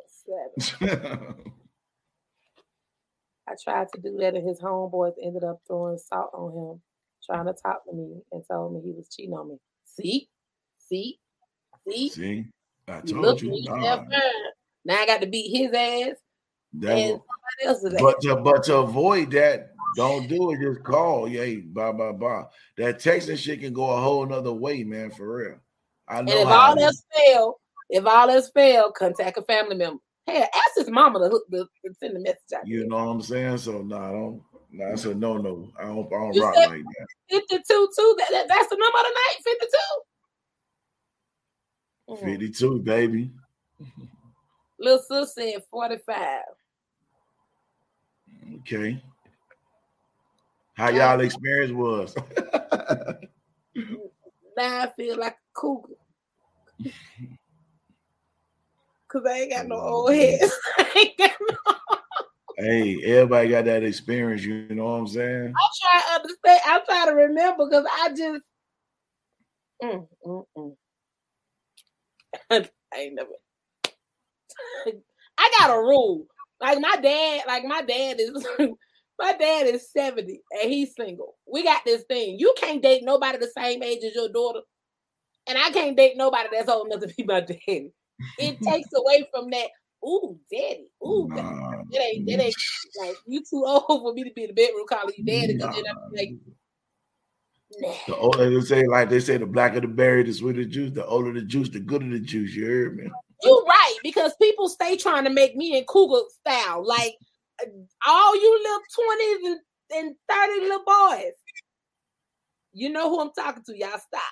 [0.81, 1.35] 7.
[3.49, 6.81] I tried to do that, and his homeboys ended up throwing salt on him,
[7.27, 9.57] trying to talk to me, and told me he was cheating on me.
[9.85, 10.29] See,
[10.79, 11.19] see,
[11.87, 12.09] see.
[12.09, 12.47] See,
[12.89, 13.53] I told you.
[13.55, 14.03] you nah.
[14.85, 16.17] Now I got to beat his ass.
[16.89, 17.21] and
[17.99, 20.61] but to, but to avoid that, don't do it.
[20.61, 21.29] Just call.
[21.29, 22.47] Yeah, blah blah blah.
[22.77, 25.11] That texting shit can go a whole nother way, man.
[25.11, 25.57] For real.
[26.09, 26.33] I know.
[26.33, 30.01] And if all else fail, if all else fail, contact a family member.
[30.27, 32.67] Hey, ask his mama to, hook the, to send the message out.
[32.67, 33.59] You know what I'm saying?
[33.59, 34.43] So no, nah, I don't.
[34.71, 35.71] Nah, that's a no no.
[35.79, 36.07] I don't.
[36.07, 37.07] I don't rock like that.
[37.31, 38.15] 52 too.
[38.19, 39.39] That, that, that's the number of the night.
[42.09, 42.27] 52.
[42.27, 42.39] Mm.
[42.39, 43.31] 52, baby.
[44.79, 46.41] Little sis said 45.
[48.61, 49.03] Okay.
[50.75, 52.15] How y'all experience was?
[54.57, 55.95] now I feel like a cougar.
[59.09, 60.41] Cause I ain't got no old head.
[62.59, 65.53] Hey, everybody got that experience, you know what I'm saying?
[65.57, 66.61] I try to understand.
[66.67, 68.43] I try to remember because I just
[69.83, 70.77] mm, mm, mm.
[72.51, 73.31] I ain't never
[75.39, 76.27] I got a rule.
[76.61, 78.47] Like my dad, like my dad is
[79.19, 81.37] my dad is 70 and he's single.
[81.51, 82.39] We got this thing.
[82.39, 84.61] You can't date nobody the same age as your daughter.
[85.49, 87.93] And I can't date nobody that's old enough to be my daddy.
[88.39, 89.69] It takes away from that.
[90.05, 90.89] Ooh, daddy.
[91.05, 92.55] Ooh, nah, that ain't that ain't
[93.01, 95.55] like you too old for me to be in the bedroom calling you daddy.
[95.55, 95.73] Nah.
[95.73, 96.31] Then I'm like,
[97.79, 97.95] nah.
[98.09, 100.93] The older they say, like they say, the blacker the berry, the sweeter the juice.
[100.93, 102.53] The older the juice, the gooder the juice.
[102.55, 103.05] You heard me?
[103.45, 107.15] You're right because people stay trying to make me in cougar style, like
[108.07, 109.61] all you little twenties
[109.93, 111.33] and, and thirty little boys.
[112.73, 113.79] You know who I'm talking to?
[113.79, 114.23] Y'all stop.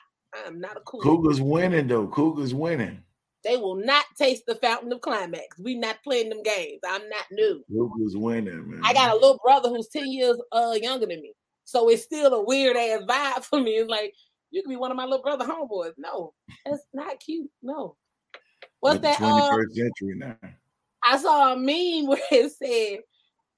[0.46, 1.02] I'm not a cougar.
[1.02, 2.06] Cougar's winning though.
[2.06, 3.02] Cougar's winning.
[3.42, 5.58] They will not taste the fountain of climax.
[5.58, 6.80] We not playing them games.
[6.86, 7.64] I'm not new.
[7.72, 8.80] Cougar's winning, man.
[8.84, 11.34] I got a little brother who's 10 years uh younger than me.
[11.64, 13.72] So it's still a weird ass vibe for me.
[13.72, 14.14] It's like
[14.50, 15.92] you can be one of my little brother homeboys.
[15.96, 16.34] No,
[16.66, 17.50] that's not cute.
[17.62, 17.96] No.
[18.80, 19.18] What's that?
[19.18, 20.36] 21st uh, century now.
[21.02, 23.00] I saw a meme where it said,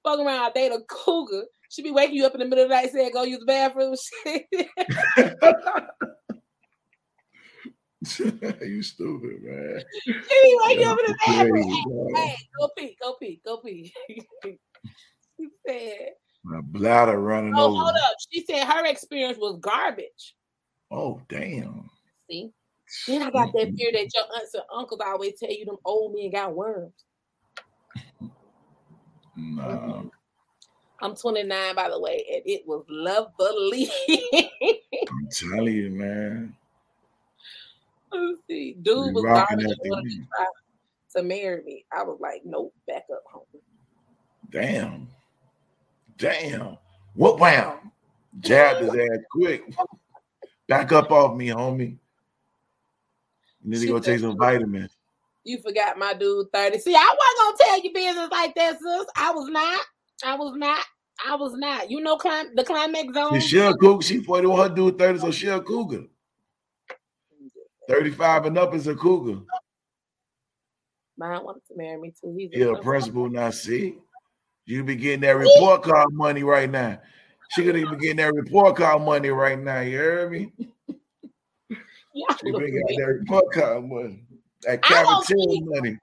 [0.03, 1.45] fuck around, date a cougar.
[1.69, 3.45] She be waking you up in the middle of the night saying, go use the
[3.45, 3.95] bathroom.
[8.61, 9.83] you stupid, man.
[10.03, 12.11] She be waking up in the bathroom.
[12.15, 13.93] Hey, hey, go pee, go pee, go pee.
[15.37, 16.09] she said,
[16.43, 17.77] my bladder running oh, over.
[17.77, 18.15] hold up.
[18.31, 20.35] She said her experience was garbage.
[20.91, 21.89] Oh, damn.
[22.29, 22.51] See?
[23.07, 26.13] Then I got that fear that your aunts and uncles always tell you them old
[26.15, 26.93] men got worms.
[29.37, 30.07] Mm-hmm.
[31.01, 33.89] I'm 29, by the way, and it was lovely.
[35.09, 36.55] I'm telling you, man.
[38.11, 38.77] Let's see.
[38.81, 40.15] Dude was already to,
[41.15, 41.85] to marry me.
[41.91, 43.43] I was like, nope, back up home.
[44.49, 45.09] Damn.
[46.17, 46.77] Damn.
[47.15, 47.79] What wow.
[48.39, 49.63] Jabbed his ass quick.
[50.67, 51.97] Back up off me, homie.
[53.63, 54.95] You need to go take some vitamins.
[55.43, 56.79] You forgot my dude 30.
[56.79, 59.07] See, I wasn't gonna tell you business like that, sis.
[59.15, 59.81] I was not.
[60.23, 60.85] I was not.
[61.25, 61.91] I was not.
[61.91, 63.39] You know, clim- the climax zone.
[63.41, 64.03] She a cougar.
[64.03, 66.05] She 41, her dude 30, so she a cougar.
[67.89, 69.41] 35 and up is a cougar.
[71.17, 72.35] Mine wanted to marry me too.
[72.37, 73.29] He's yeah, a principal.
[73.29, 73.97] Now, see,
[74.65, 76.99] you be getting that report card money right now.
[77.51, 79.81] She gonna be getting that report card money right now.
[79.81, 80.53] You hear me?
[82.15, 84.23] Yeah, she been getting that report card money.
[84.65, 85.97] That cafeteria money.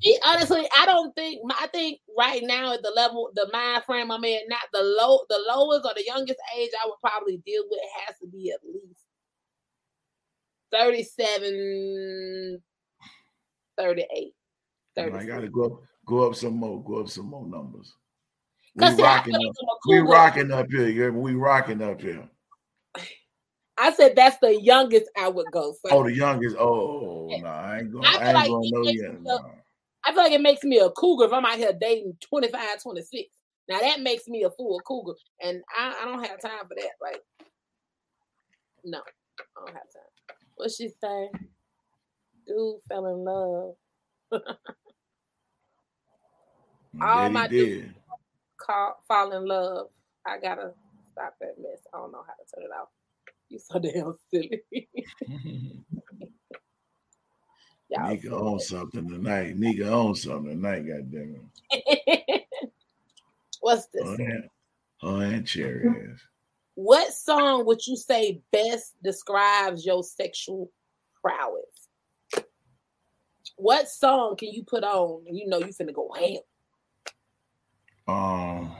[0.00, 1.40] He, honestly, I don't think.
[1.60, 5.20] I think right now at the level, the mind frame I'm in, not the low,
[5.28, 8.60] the lowest or the youngest age I would probably deal with has to be at
[8.64, 9.00] least
[10.72, 12.62] 37,
[13.76, 14.34] 38.
[14.96, 15.24] 36.
[15.24, 15.72] I gotta go up,
[16.06, 17.94] go up some more, go up some more numbers.
[18.74, 19.42] We rocking up.
[19.88, 21.12] We rocking up here.
[21.12, 22.28] We rocking up here.
[23.78, 25.74] I said that's the youngest I would go.
[25.82, 25.92] For.
[25.92, 26.56] Oh, the youngest.
[26.58, 28.04] Oh, no, I ain't going.
[28.04, 29.22] I, I ain't like going no yet.
[29.22, 29.40] No.
[30.04, 33.28] I feel like it makes me a cougar if I'm out here dating 25, 26.
[33.68, 36.92] Now that makes me a full cougar, and I, I don't have time for that.
[37.02, 37.20] Like,
[38.84, 40.36] no, I don't have time.
[40.56, 41.28] What she say?
[42.46, 43.74] Dude fell in love.
[47.02, 47.82] All my did.
[47.82, 47.94] dudes
[48.58, 49.88] call, fall in love.
[50.26, 50.72] I gotta
[51.12, 51.80] stop that mess.
[51.94, 52.88] I don't know how to turn it off.
[53.48, 54.62] You so damn silly.
[57.90, 59.56] Y'all Nika owns something tonight.
[59.56, 62.46] Nika owns something tonight, goddamn silly.
[63.60, 64.02] What's this?
[64.04, 64.40] Oh, yeah.
[65.02, 66.20] Oh, and Cherry is.
[66.74, 70.70] What song would you say best describes your sexual
[71.20, 72.44] prowess?
[73.56, 76.36] What song can you put on and you know you finna go ham?
[78.06, 78.76] Um,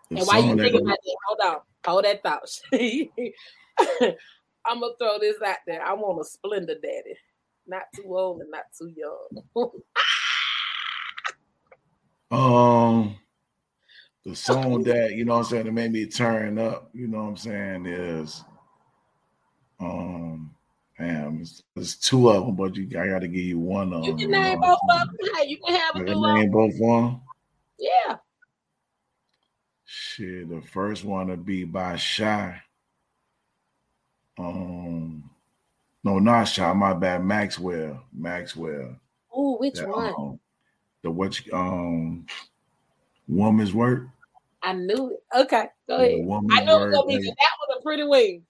[0.17, 1.17] And why you thinking about that?
[1.27, 1.61] Hold on.
[1.85, 2.49] Hold that thought.
[4.65, 5.83] I'm gonna throw this out there.
[5.83, 7.15] I want a splendor daddy.
[7.65, 9.71] Not too old and not too young.
[12.31, 13.17] Um,
[14.25, 17.23] the song that you know what I'm saying that made me turn up, you know
[17.23, 18.43] what I'm saying, is
[19.81, 20.55] um
[20.97, 24.03] damn, it's, it's two of them, but you I gotta give you one of them.
[24.03, 24.19] you them.
[24.19, 25.17] can name both of them.
[25.35, 25.95] Hey, you can have?
[25.97, 25.99] I
[26.39, 27.19] name both one.
[27.77, 28.15] Yeah.
[30.21, 32.61] Shit, the first one to be by Shy.
[34.37, 35.27] Um
[36.03, 38.03] no, not Shy, my bad, Maxwell.
[38.13, 38.95] Maxwell.
[39.33, 40.13] Oh, which That, one?
[40.15, 40.39] um,
[41.01, 42.27] the what um
[43.27, 44.09] woman's work.
[44.61, 45.23] I knew it.
[45.41, 46.19] Okay, go ahead.
[46.51, 48.45] I know it's gonna be that- that was a pretty wing.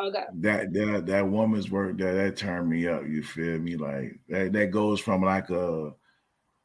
[0.00, 0.24] Okay.
[0.40, 3.06] that that that woman's work that that turned me up.
[3.06, 3.76] You feel me?
[3.76, 5.94] Like that that goes from like a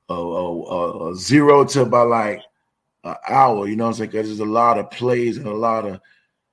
[0.10, 2.42] a, a, a, a zero to about like
[3.04, 3.68] an hour.
[3.68, 4.12] You know I'm saying?
[4.12, 6.00] Because there's a lot of plays and a lot of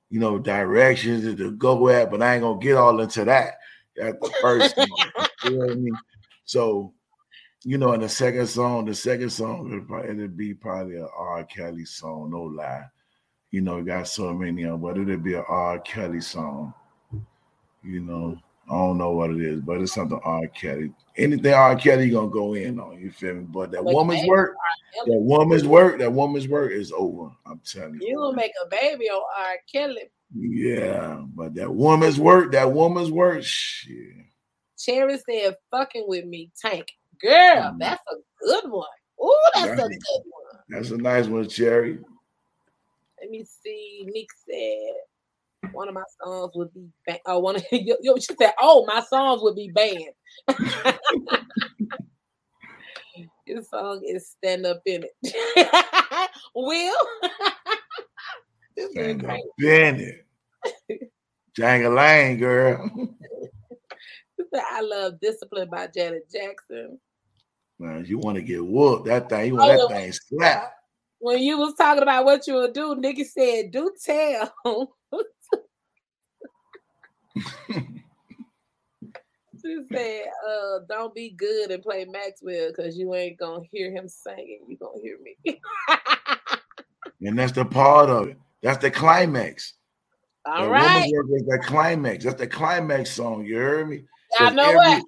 [0.09, 3.55] you know directions to go at, but I ain't gonna get all into that
[4.01, 4.75] at the first.
[4.75, 4.87] song,
[5.45, 5.97] you know what I mean?
[6.45, 6.93] So.
[7.65, 11.05] You know, in the second song, the second song it'd, probably, it'd be probably a
[11.05, 11.43] R.
[11.43, 12.85] Kelly song, no lie.
[13.51, 15.77] You know, got so many of them, but it'd be a R.
[15.79, 16.73] Kelly song.
[17.83, 18.37] You know,
[18.69, 20.47] I don't know what it is, but it's something R.
[20.47, 20.93] Kelly.
[21.17, 21.75] Anything R.
[21.75, 23.45] Kelly you gonna go in on, you feel me?
[23.49, 24.55] But that woman's work,
[25.05, 27.31] that woman's work, that woman's work is over.
[27.45, 28.07] I'm telling you.
[28.09, 29.55] You gonna make a baby on R.
[29.71, 30.03] Kelly.
[30.35, 33.97] Yeah, but that woman's work, that woman's work, shit.
[34.77, 36.87] Cherry said, fucking with me, tank.
[37.21, 37.79] Girl, Mm.
[37.79, 38.87] that's a good one.
[39.21, 40.61] Ooh, that's a good one.
[40.69, 41.99] That's a nice one, Cherry.
[43.19, 44.05] Let me see.
[44.05, 44.93] Nick said
[45.71, 48.53] one of my songs would be ban- oh uh, one of yo, yo, she said,
[48.59, 50.13] Oh, my songs would be banned.
[53.45, 55.11] His song is stand up in it.
[56.55, 56.95] Will
[58.91, 59.43] Stand up great.
[59.57, 60.25] Bennett.
[61.57, 62.89] Jangalang, girl.
[64.55, 66.99] I love Discipline by Janet Jackson.
[67.77, 69.05] Man, you want to get whooped.
[69.05, 70.73] That thing, you want Oh, that thing slapped.
[71.19, 74.95] When you was talking about what you would do, Nikki said, Do tell.
[79.61, 84.07] She said, uh, don't be good and play Maxwell because you ain't gonna hear him
[84.07, 84.61] singing.
[84.69, 85.59] You gonna hear me.
[87.21, 88.37] And that's the part of it.
[88.63, 89.73] That's the climax.
[90.45, 91.03] All the right.
[91.03, 92.23] is the climax.
[92.23, 93.45] That's the climax song.
[93.45, 94.05] You heard me?
[94.39, 95.03] Y'all know every-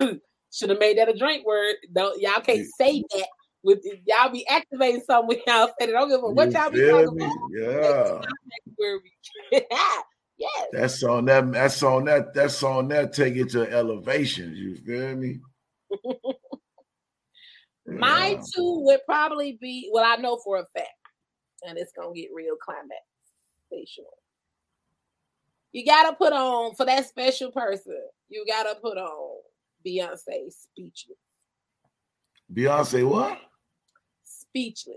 [0.00, 0.20] what?
[0.52, 1.76] Should have made that a drink word.
[1.92, 3.26] Don't y'all can't say that
[3.62, 5.88] with y'all be activating something when y'all say it.
[5.88, 7.24] I don't give a what y'all be talking me?
[7.24, 8.24] about.
[9.50, 10.02] Yeah.
[10.42, 10.68] Yes.
[10.72, 14.58] That song that that song that that song that take it to elevations.
[14.58, 15.38] You feel me?
[17.86, 18.42] My Yeah.
[18.54, 20.88] two would probably be well, I know for a fact,
[21.66, 24.16] and it's gonna get real climaxational.
[25.72, 28.00] You gotta put on for that special person.
[28.28, 29.42] You gotta put on
[29.86, 31.18] Beyonce speechless,
[32.52, 33.38] Beyonce what?
[34.24, 34.96] speechless.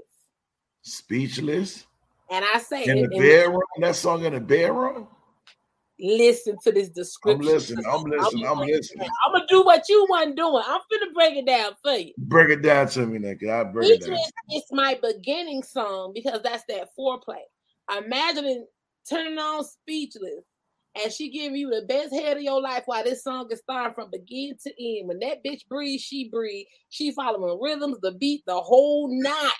[0.81, 1.85] Speechless
[2.29, 3.61] And I say, in the bedroom.
[3.79, 5.07] That song in the bedroom.
[5.99, 7.41] Listen to this description.
[7.41, 7.85] I'm listening.
[7.87, 8.45] I'm listening.
[8.45, 9.09] I'm listening.
[9.25, 10.63] I'm gonna do what you wasn't doing.
[10.65, 12.13] I'm gonna break it down for you.
[12.17, 13.49] Break it down to me, nigga.
[13.49, 14.17] I break it down.
[14.53, 17.41] Is my beginning song because that's that foreplay.
[17.97, 18.65] Imagining
[19.09, 20.43] turning on speechless
[21.01, 23.93] and she giving you the best head of your life while this song is starting
[23.93, 25.07] from begin to end.
[25.07, 26.65] When that bitch breathe, she breathe.
[26.89, 29.51] She following rhythms, the beat, the whole nine.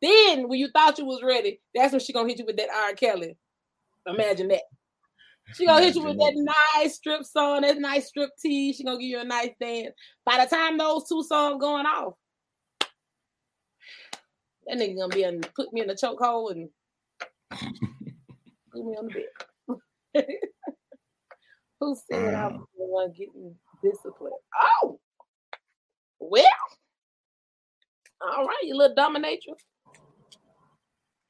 [0.00, 2.70] Then when you thought you was ready, that's when she gonna hit you with that
[2.70, 2.92] R.
[2.94, 3.36] Kelly.
[4.06, 4.62] Imagine that.
[5.54, 8.76] She gonna hit you with that nice strip song, that nice strip tease.
[8.76, 9.90] She gonna give you a nice dance.
[10.24, 12.14] By the time those two songs going off,
[14.66, 16.68] that nigga gonna be in, put me in a chokehold and
[18.72, 19.24] put me on the
[20.14, 20.26] bed.
[21.80, 22.66] Who said I was Wow.
[22.78, 24.34] the one getting disciplined?
[24.82, 25.00] Oh,
[26.18, 26.44] well,
[28.20, 29.58] all right, you little dominatrix.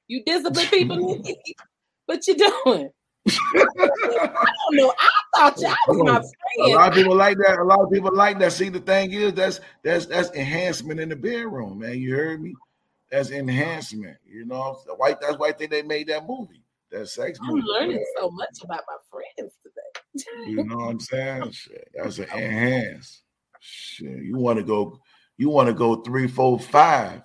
[0.07, 1.23] You discipline people.
[2.13, 2.91] What you doing?
[3.57, 4.93] I don't know.
[4.99, 6.75] I thought y'all was my friend.
[6.75, 7.59] A lot of people like that.
[7.59, 8.53] A lot of people like that.
[8.53, 11.99] See, the thing is, that's that's that's enhancement in the bedroom, man.
[11.99, 12.55] You heard me?
[13.11, 14.19] That's enhancement.
[14.27, 15.23] You know, the white.
[15.23, 16.63] That's why I think they made that movie.
[16.91, 17.67] That sex I'm movie.
[17.67, 20.51] learning so much about my friends today.
[20.51, 21.51] You know what I'm saying?
[21.53, 23.23] Shit, that's an enhance.
[23.59, 25.01] Shit, you want to go?
[25.39, 27.23] You want to go three, four, five?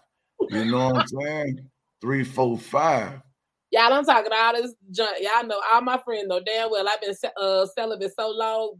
[0.50, 1.70] You know what I'm saying?
[2.00, 3.20] Three, four, five.
[3.72, 5.18] Y'all, I'm talking all this junk.
[5.22, 8.80] Y'all know all my friends know damn well I've been uh, celibate so long.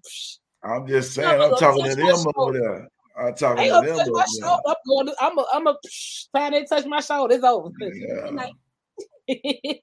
[0.64, 1.42] I'm just saying.
[1.42, 2.88] I'm talking to them over there.
[3.20, 4.58] I'm talking They to them over there.
[4.66, 5.08] I'm going.
[5.08, 5.46] To, I'm a.
[5.54, 5.76] I'm a.
[6.36, 7.70] Time they touch my shoulder, it's over.
[7.80, 8.50] Yeah.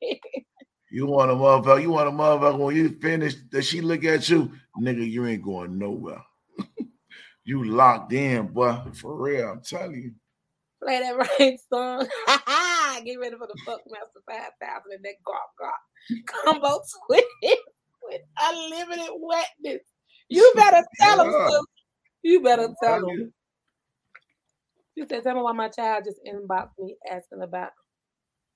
[0.95, 4.29] You want a motherfucker, you want a motherfucker when you finish, that she look at
[4.29, 6.23] you, nigga, you ain't going nowhere.
[7.45, 8.79] you locked in, boy.
[8.93, 10.13] For real, I'm telling you.
[10.85, 12.07] Play that right song.
[13.05, 15.81] Get ready for the Fuck Master 5000 and that Gawk Gawk
[16.45, 17.27] combo twist
[18.03, 19.83] with unlimited wetness.
[20.29, 21.33] You better tell Yeah.
[21.49, 21.67] sis.
[22.23, 23.33] You better tell them.
[24.97, 27.71] You said, tell me why my child just inboxed me asking about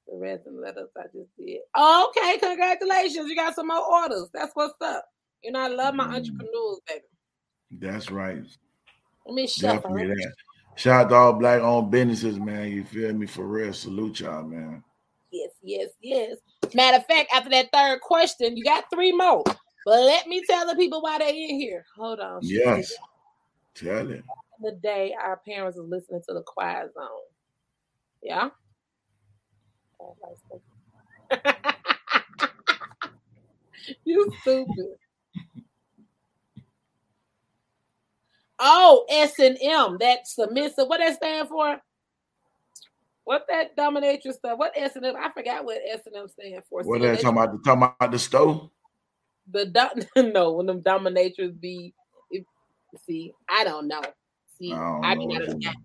[0.06, 1.60] the resin letters I just did.
[1.74, 3.28] Oh, okay, congratulations.
[3.28, 4.28] You got some more orders.
[4.32, 5.04] That's what's up.
[5.42, 6.16] You know, I love my Mm.
[6.16, 7.04] entrepreneurs, baby.
[7.72, 8.42] That's right.
[9.26, 9.94] Let me shuffle.
[9.94, 10.34] Definitely that.
[10.78, 12.68] Shout out to all black owned businesses, man.
[12.68, 13.26] You feel me?
[13.26, 13.72] For real.
[13.72, 14.84] Salute y'all, man.
[15.32, 16.36] Yes, yes, yes.
[16.72, 19.42] Matter of fact, after that third question, you got three more.
[19.84, 21.84] But let me tell the people why they in here.
[21.96, 22.38] Hold on.
[22.42, 22.94] Yes.
[23.74, 24.22] Tell it.
[24.60, 27.08] the day our parents are listening to the quiet zone.
[28.22, 28.50] Yeah.
[34.04, 34.94] you stupid.
[38.58, 39.96] Oh, S and M.
[40.00, 40.88] That submissive.
[40.88, 41.80] What that stand for?
[43.24, 44.58] What that dominatrix stuff?
[44.58, 45.14] What S and M?
[45.16, 46.82] I forgot what S and M stand for.
[46.82, 47.64] What they talking about?
[47.64, 48.70] Talking about the stove?
[49.50, 49.66] the
[50.16, 51.94] do- no when them dominatrix be
[52.30, 52.44] if,
[53.06, 54.02] see i don't know
[54.58, 55.72] see I i, be what out of that the game.
[55.72, 55.84] mean.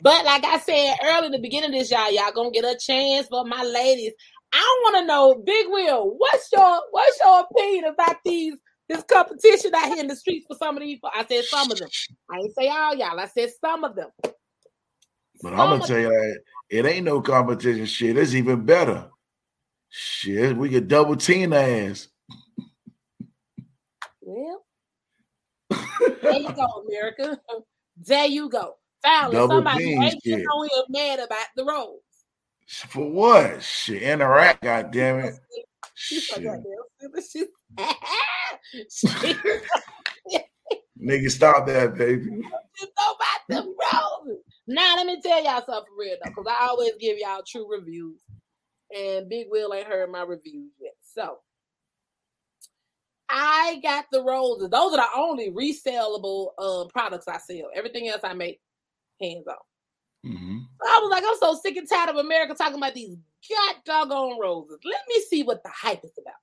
[0.00, 2.78] but like i said early in the beginning of this y'all y'all gonna get a
[2.78, 4.12] chance for my ladies
[4.52, 8.54] i want to know big will what's your what's your opinion about these
[8.88, 11.78] this competition out here in the streets for some of these i said some of
[11.78, 11.88] them
[12.30, 15.98] i ain't say all y'all i said some of them But Some I'm gonna tell
[15.98, 17.86] you that it ain't no competition.
[17.86, 19.08] Shit, it's even better.
[19.88, 22.08] Shit, we could double team the ass.
[24.20, 24.64] well
[26.22, 27.38] there you go america
[27.96, 32.00] there you go Finally, Double somebody ain't on here mad about the roles
[32.66, 33.62] For what?
[33.62, 35.34] Shit, interact, god damn it.
[35.94, 36.64] She's so goddamn
[36.98, 37.24] stupid.
[37.30, 37.46] She's
[41.02, 42.24] Nigga, stop that, baby.
[42.78, 44.42] just know about them roses.
[44.66, 48.20] Now let me tell y'all something real though, because I always give y'all true reviews.
[48.96, 50.94] And Big Will ain't heard my reviews yet.
[51.14, 51.38] So
[53.28, 54.70] I got the roses.
[54.70, 57.70] Those are the only resellable um products I sell.
[57.74, 58.60] Everything else I make
[59.20, 60.30] hands on.
[60.30, 60.60] Mhm.
[60.82, 63.16] I was like, I'm so sick and tired of America talking about these
[63.48, 64.78] god doggone roses.
[64.84, 66.34] Let me see what the hype is about.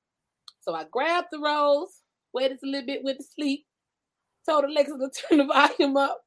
[0.64, 2.02] So I grabbed the rose,
[2.34, 3.66] waited a little bit with the sleep,
[4.50, 6.22] told Alexa to turn the volume up,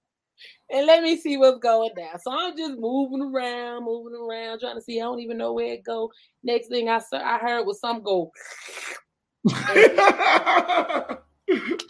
[0.71, 2.21] and let me see what's going down.
[2.21, 5.01] So I'm just moving around, moving around, trying to see.
[5.01, 6.11] I don't even know where it go.
[6.45, 8.33] Next thing I saw, I heard was some go,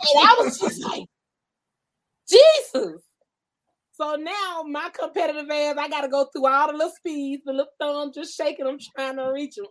[0.02, 1.06] and I was just like,
[2.28, 3.02] Jesus.
[3.92, 7.72] So now my competitive ass, I gotta go through all the little speeds, the little
[7.80, 8.66] thumb just shaking.
[8.66, 9.66] I'm trying to reach them.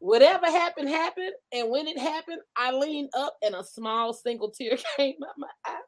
[0.00, 1.32] Whatever happened, happened.
[1.52, 5.46] And when it happened, I leaned up and a small single tear came out my
[5.64, 5.80] eye.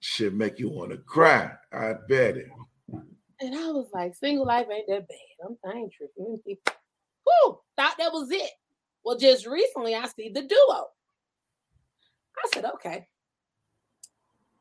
[0.00, 1.52] Should make you want to cry.
[1.72, 2.48] I bet it.
[3.40, 5.46] And I was like, single life ain't that bad.
[5.46, 6.38] I'm I ain't tripping.
[6.44, 8.50] Whew, thought that was it.
[9.04, 10.86] Well, just recently I see the duo.
[12.36, 13.06] I said, okay.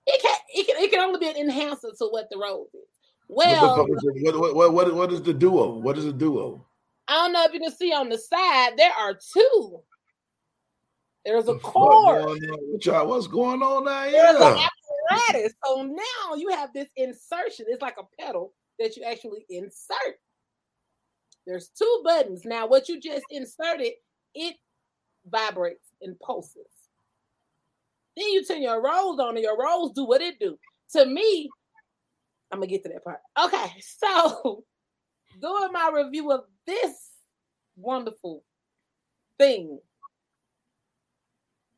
[0.05, 2.81] It can it can it can only be an enhancer to what the rose is.
[3.27, 4.35] Well, fuck is it?
[4.35, 5.79] what, what, what, what, what is the duo?
[5.79, 6.65] What is the duo?
[7.07, 9.81] I don't know if you can see on the side, there are two.
[11.25, 12.25] There's a cord.
[12.25, 13.07] going on with y'all?
[13.07, 14.67] What's going on down There's an
[15.11, 15.53] apparatus.
[15.65, 17.65] So now you have this insertion.
[17.67, 20.19] It's like a pedal that you actually insert.
[21.45, 22.43] There's two buttons.
[22.45, 23.93] Now, what you just inserted,
[24.35, 24.55] it
[25.25, 26.67] vibrates and pulses.
[28.15, 30.57] Then you turn your rolls on, and your rolls do what it do.
[30.93, 31.49] To me,
[32.51, 33.19] I'm gonna get to that part.
[33.41, 34.63] Okay, so
[35.41, 36.41] doing my review of
[36.71, 36.95] this
[37.75, 38.43] wonderful
[39.37, 39.79] thing.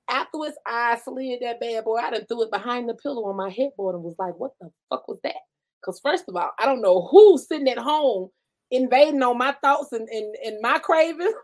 [0.10, 3.50] Afterwards, I slid that bad boy out and threw it behind the pillow on my
[3.50, 5.36] headboard and was like, what the fuck was that?
[5.82, 8.30] Because first of all, I don't know who's sitting at home
[8.70, 11.34] invading on my thoughts and, and, and my cravings.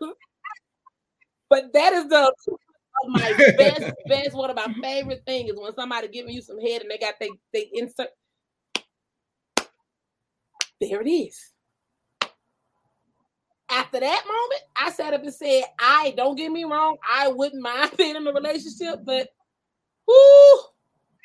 [1.48, 2.32] But that is the
[3.08, 6.82] my best, best, one of my favorite things is when somebody giving you some head
[6.82, 8.10] and they got they they insert.
[10.80, 11.36] There it is.
[13.70, 17.62] After that moment, I sat up and said, I don't get me wrong, I wouldn't
[17.62, 19.28] mind being in a relationship, but
[20.06, 20.60] whoo,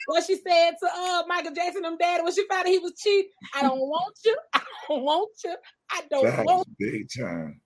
[0.05, 2.93] what she said to uh Michael Jackson, them daddy, when she found out he was
[2.97, 5.55] cheating, I don't want you, I don't want you,
[5.91, 7.61] I don't Facts, want big time.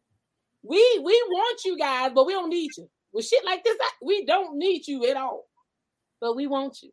[0.63, 2.89] we we want you guys, but we don't need you.
[3.11, 5.45] With shit like this, I- we don't need you at all.
[6.21, 6.91] But we want you.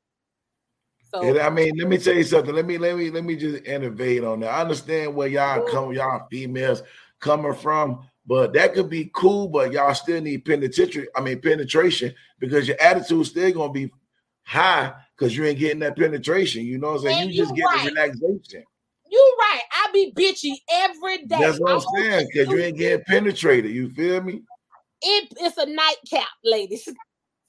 [1.15, 2.55] So And I mean, let me tell you something.
[2.55, 4.51] Let me let me let me just innovate on that.
[4.51, 6.83] I understand where y'all come, y'all females
[7.21, 9.49] coming from, but that could be cool.
[9.49, 11.07] But y'all still need penetration.
[11.17, 13.91] I mean, penetration because your attitude still gonna be
[14.45, 16.65] high because you ain't getting that penetration.
[16.65, 17.21] You know what I'm saying?
[17.23, 17.85] And you just you get right.
[17.85, 18.65] the relaxation.
[19.11, 19.63] you right.
[19.73, 21.37] I be bitchy every day.
[21.41, 23.71] That's what I'm saying because you ain't getting penetrated.
[23.71, 24.43] You feel me?
[25.03, 26.89] It, it's a nightcap, ladies.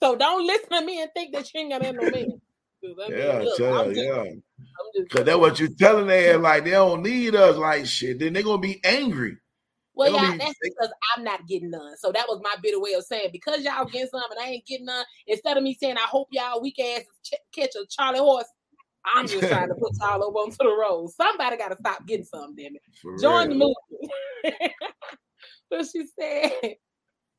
[0.04, 2.40] So don't listen to me and think that you ain't got no man.
[2.84, 4.24] 'Cause Yeah, look, tell just, yeah.
[5.10, 6.44] Cause that's what you telling them.
[6.44, 7.58] Like they don't need us.
[7.58, 8.20] Like shit.
[8.20, 9.38] Then they're gonna be angry.
[9.98, 11.98] Well, They y'all, be- that's because I'm not getting none.
[11.98, 14.66] So that was my bitter way of saying because y'all getting some and I ain't
[14.68, 15.04] getting none.
[15.26, 18.46] Instead of me saying I hope y'all weak asses ch- catch a Charlie horse,
[19.06, 21.10] I'm just trying to put y'all over onto the road.
[21.10, 22.82] Somebody got to stop getting some, damn it.
[23.02, 23.58] For Join real.
[23.58, 23.74] the
[24.46, 24.72] movement.
[25.72, 26.76] but she said,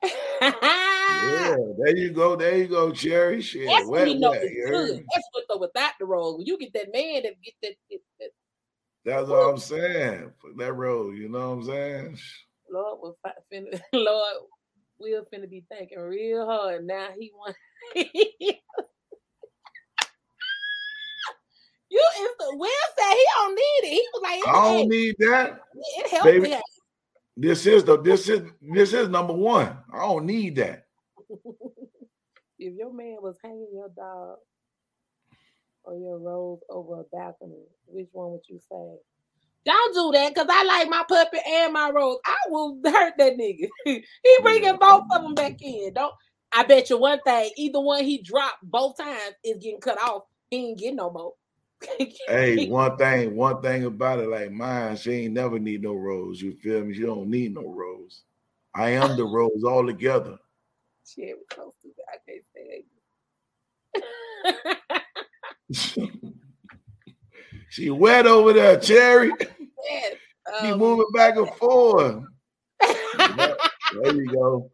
[0.02, 2.34] Yeah, there you go.
[2.34, 3.40] There you go, Cherry.
[3.40, 4.42] Shit, That's what you know wet.
[4.42, 5.04] Good.
[5.14, 6.38] That's with or without the rose.
[6.38, 8.30] When you get that man that get that, get that
[9.04, 10.32] That's what I'm saying.
[10.40, 12.18] For that road, you know what I'm saying?
[12.70, 14.36] Lord will fi- finna, Lord
[14.98, 16.84] will finna be thinking real hard.
[16.86, 17.56] Now he want
[21.90, 23.92] you is the Will said he don't need it.
[23.92, 25.60] He was like, I don't need that.
[25.74, 26.50] it helped baby.
[26.50, 26.60] me.
[27.36, 29.78] This is the this is this is number one.
[29.92, 30.86] I don't need that.
[32.58, 34.38] if your man was hanging your dog
[35.84, 38.96] or your rose over a balcony, which one would you say?
[39.68, 42.16] Don't do that because I like my puppy and my rose.
[42.24, 43.68] I will hurt that nigga.
[43.84, 45.92] he bringing both of them back in.
[45.94, 46.14] Don't.
[46.50, 47.50] I bet you one thing.
[47.58, 50.22] Either one he dropped both times is getting cut off.
[50.50, 51.32] He ain't getting no more.
[52.26, 56.42] Hey, one thing, one thing about it, like mine, she ain't never need no rose.
[56.42, 56.92] You feel me?
[56.92, 58.22] She don't need no rose.
[58.74, 60.36] I am the rose altogether.
[61.06, 62.04] Shit, we close to that.
[62.12, 62.84] I can't say
[67.70, 69.32] she wet over there, Cherry.
[69.84, 70.14] Yes.
[70.60, 72.24] Um, moving back and forth.
[73.90, 74.70] There you go.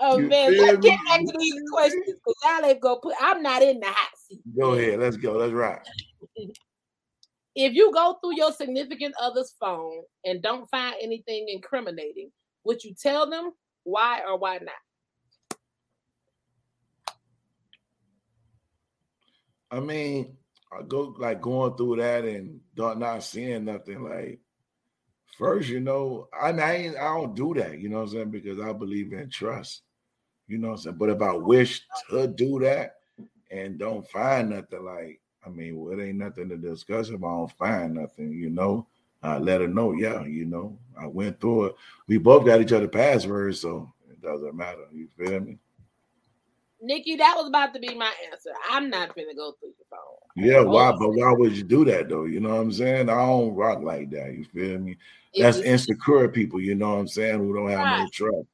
[0.00, 3.14] oh You man, let's get back to these questions because y'all ain't gonna put.
[3.20, 4.40] I'm not in the hot seat.
[4.56, 5.00] Go ahead.
[5.00, 5.32] Let's go.
[5.32, 5.84] Let's rock.
[7.56, 12.32] If you go through your significant other's phone and don't find anything incriminating,
[12.64, 13.52] would you tell them
[13.84, 15.58] why or why not?
[19.70, 20.36] I mean,
[20.82, 24.02] Go like going through that and don't not seeing nothing.
[24.04, 24.40] Like
[25.38, 27.78] first, you know, I I, I don't do that.
[27.78, 28.30] You know what I'm saying?
[28.30, 29.82] Because I believe in trust.
[30.46, 30.96] You know what I'm saying?
[30.96, 32.96] But if I wish to do that
[33.50, 37.28] and don't find nothing, like I mean, well, it ain't nothing to discuss if I
[37.28, 38.32] don't find nothing.
[38.32, 38.86] You know,
[39.22, 39.92] I let her know.
[39.92, 41.76] Yeah, you know, I went through it.
[42.06, 44.86] We both got each other passwords, so it doesn't matter.
[44.92, 45.58] You feel me?
[46.80, 48.50] Nikki, that was about to be my answer.
[48.68, 49.72] I'm not gonna go through.
[50.34, 50.68] Yeah, oh.
[50.68, 50.90] why?
[50.90, 50.98] Oh.
[50.98, 52.24] But why would you do that though?
[52.24, 53.08] You know what I'm saying?
[53.08, 54.34] I don't rock like that.
[54.34, 54.96] You feel me?
[55.36, 56.60] That's insecure people.
[56.60, 57.38] You know what I'm saying?
[57.38, 58.12] Who don't have no Right.
[58.12, 58.46] trust.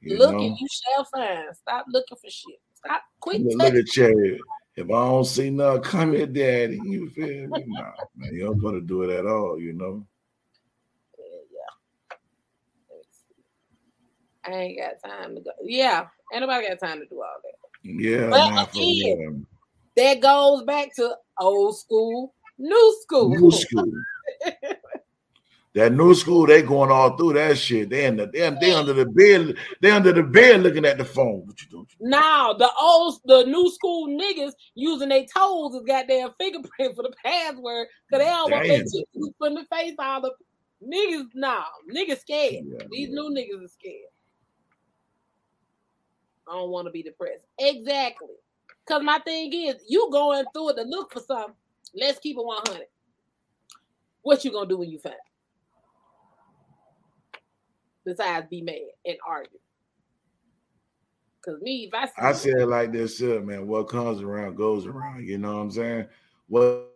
[0.00, 1.56] You look know, and you shall find.
[1.56, 2.60] Stop looking for shit.
[2.74, 3.02] Stop.
[3.20, 3.42] Quit.
[3.42, 4.40] look, look at Cherry.
[4.76, 6.78] If I don't see nothing, come here, daddy.
[6.78, 7.64] You feel me?
[7.66, 9.58] Nah, man, you don't want to do it at all.
[9.58, 10.06] You know.
[11.18, 12.16] Yeah.
[13.10, 13.34] See.
[14.44, 15.50] I ain't got time to go.
[15.62, 17.56] Yeah, ain't nobody got time to do all that.
[17.82, 19.46] Yeah, But again.
[19.96, 23.30] That goes back to old school, new school.
[23.30, 23.92] New school.
[25.76, 27.90] That new school, they going all through that shit.
[27.90, 31.04] They in the they, they under the bed, they under the bed looking at the
[31.04, 31.42] phone.
[31.46, 31.86] What you doing?
[32.00, 37.12] Now the old, the new school niggas using their toes as goddamn fingerprint for the
[37.22, 38.86] password because they don't want their Damn.
[38.86, 40.32] chicks to put in the face all the
[40.82, 41.26] niggas.
[41.34, 42.64] Nah, niggas scared.
[42.64, 43.14] Yeah, These yeah.
[43.14, 44.08] new niggas are scared.
[46.48, 47.44] I don't want to be depressed.
[47.58, 48.28] Exactly.
[48.86, 51.54] Cause my thing is, you going through it to look for something.
[51.94, 52.82] Let's keep it 100.
[54.22, 55.14] What you gonna do when you find?
[55.14, 55.20] it?
[58.04, 59.58] Besides be mad and argue.
[61.44, 63.66] Cause me, if I see I say it like this, uh, man.
[63.66, 65.26] What comes around goes around.
[65.26, 66.06] You know what I'm saying?
[66.48, 66.92] What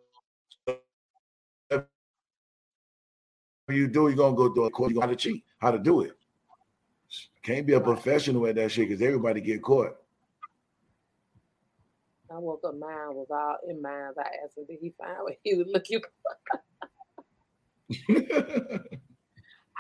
[3.68, 4.93] you do, you're gonna go through a course.
[4.93, 5.45] You got to cheat.
[5.59, 6.12] How to do it?
[7.43, 9.99] Can't be a professional at that shit because everybody get caught.
[12.31, 14.12] I woke up, mine was all in mine.
[14.18, 16.61] I asked him, did he find what he was looking for?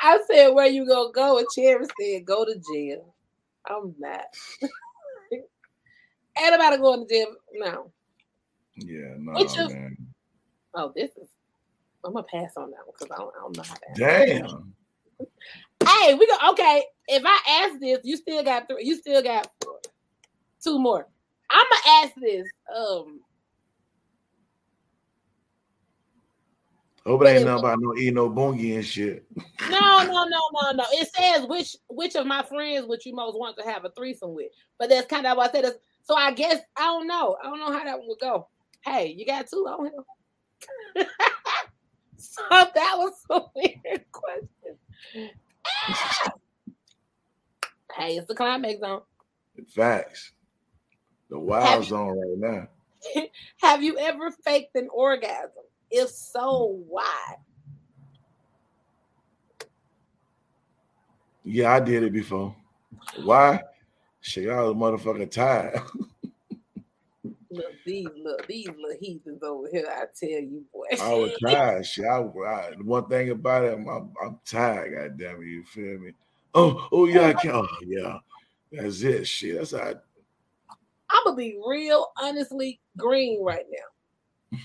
[0.02, 1.38] I said, where you gonna go?
[1.38, 3.14] And Cherry said, go to jail.
[3.68, 4.24] I'm not.
[6.38, 7.34] Ain't about to jail.
[7.52, 7.90] No.
[8.76, 9.96] Yeah, no, Which is- man.
[10.74, 11.28] Oh, this is.
[12.04, 13.80] I'm gonna pass on that one because I don't, I don't know how to.
[13.96, 14.72] Damn.
[15.86, 16.36] Hey, we go.
[16.50, 18.84] Okay, if I ask this, you still got three.
[18.84, 19.80] You still got four,
[20.62, 21.06] two more.
[21.50, 22.48] I'm gonna ask this.
[22.74, 23.20] Um,
[27.06, 29.24] Hope it ain't nothing about no eating no bungie and shit.
[29.70, 30.84] no, no, no, no, no.
[30.92, 34.34] It says which which of my friends would you most want to have a threesome
[34.34, 34.48] with,
[34.78, 35.74] but that's kind of what I said.
[36.02, 37.36] So I guess I don't know.
[37.42, 38.48] I don't know how that one would go.
[38.84, 41.06] Hey, you got two on him.
[42.16, 45.30] so that was a weird question.
[47.96, 49.00] hey, it's the climax zone.
[49.74, 50.32] Facts.
[51.30, 52.68] The wild zone right
[53.14, 53.22] now.
[53.62, 55.50] Have you ever faked an orgasm?
[55.90, 57.36] If so, why?
[61.44, 62.54] Yeah, I did it before.
[63.22, 63.62] Why?
[64.20, 65.80] Shit, y'all was motherfucking tired.
[67.52, 69.88] Look, these look these little heathens over here.
[69.90, 70.86] I tell you, boy.
[71.02, 71.84] I was tired.
[71.84, 74.94] Shit, I, I, one thing about it, I'm, I'm, I'm tired.
[74.96, 76.12] God damn it, you feel me?
[76.54, 77.50] Oh, oh yeah, I can.
[77.50, 78.18] Oh yeah,
[78.70, 79.26] that's it.
[79.26, 79.78] Shit, that's how.
[79.78, 79.94] I,
[81.20, 84.58] I'm gonna be real, honestly green right now.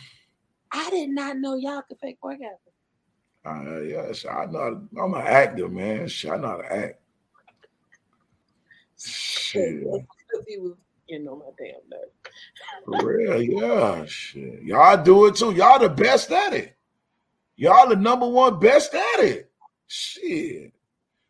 [0.72, 2.58] I did not know y'all could fake orgasm.
[3.46, 4.88] uh, yeah, shit, I know.
[5.02, 6.10] I'm an actor, man.
[6.10, 7.00] I know how to act.
[8.98, 9.84] Shit,
[10.48, 10.74] he was,
[11.08, 13.02] you know, my damn nerve.
[13.02, 14.06] for real, yeah.
[14.06, 15.54] Shit, y'all do it too.
[15.54, 16.76] Y'all the best at it.
[17.58, 19.52] Y'all the number one best at it.
[19.88, 20.74] Shit,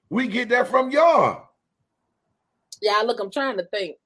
[0.10, 1.50] we get that from y'all.
[2.82, 3.98] Yeah, look, I'm trying to think.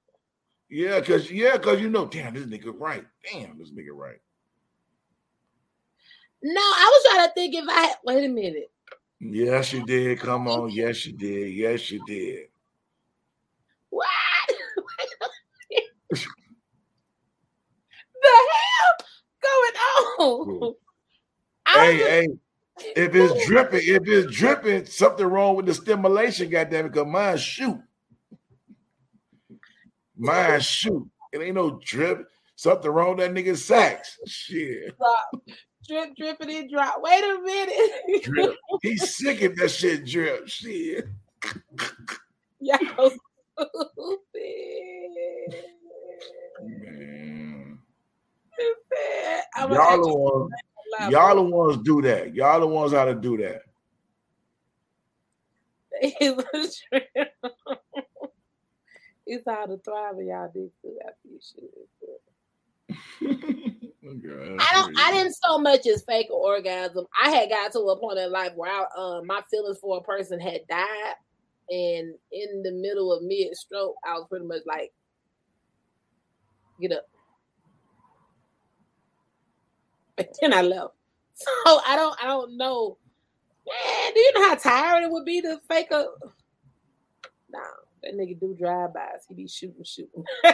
[0.70, 3.04] Yeah, cause yeah, cause you know, damn, this nigga right.
[3.32, 4.20] Damn, this nigga right.
[6.44, 8.72] No, I was trying to think if I had, wait a minute.
[9.20, 10.20] Yes, you did.
[10.20, 10.70] Come on.
[10.70, 11.54] Yes, you did.
[11.54, 12.46] Yes, you did.
[13.90, 14.08] What?
[16.10, 16.18] the
[18.22, 18.96] hell
[19.42, 19.76] going
[20.20, 20.76] on?
[21.68, 22.28] Hey, was- hey,
[22.96, 27.38] if it's dripping, if it's dripping, something wrong with the stimulation, goddamn it, because mine
[27.38, 27.82] shoot.
[30.20, 31.10] Mine shoot.
[31.32, 32.30] It ain't no drip.
[32.56, 34.20] Something wrong with that nigga sacks.
[34.28, 34.98] Shit.
[34.98, 35.32] drop.
[35.88, 36.96] Drip, dripping, it drop.
[37.02, 38.24] Wait a minute.
[38.24, 38.54] Drip.
[38.82, 40.50] He's sick if that shit drip.
[40.50, 41.06] Shit.
[42.60, 43.12] Y'all
[43.58, 44.20] stupid.
[46.68, 47.80] Man.
[49.58, 50.52] Y'all the ones,
[51.10, 52.36] y'all the ones do that.
[52.36, 53.62] Y'all the ones how to do that.
[59.30, 61.70] it's it's how to thrive y'all dick too after you shoot
[62.02, 62.22] it.
[64.60, 67.06] I don't I didn't so much as fake an orgasm.
[67.24, 70.02] I had got to a point in life where I uh, my feelings for a
[70.02, 71.16] person had died
[71.70, 74.92] and in the middle of mid stroke I was pretty much like
[76.82, 77.06] get up.
[80.18, 80.96] And then I left.
[81.34, 82.98] So I don't I don't know.
[83.66, 86.08] Man, do you know how tired it would be to fake a
[87.52, 87.60] Nah,
[88.04, 89.26] that nigga do drive-bys.
[89.28, 90.24] He be shooting, shooting.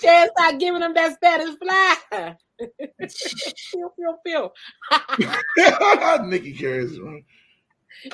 [0.00, 2.36] Chance start giving him that status fly.
[3.72, 4.50] pew, pew, pew.
[6.24, 7.24] Nikki carries man.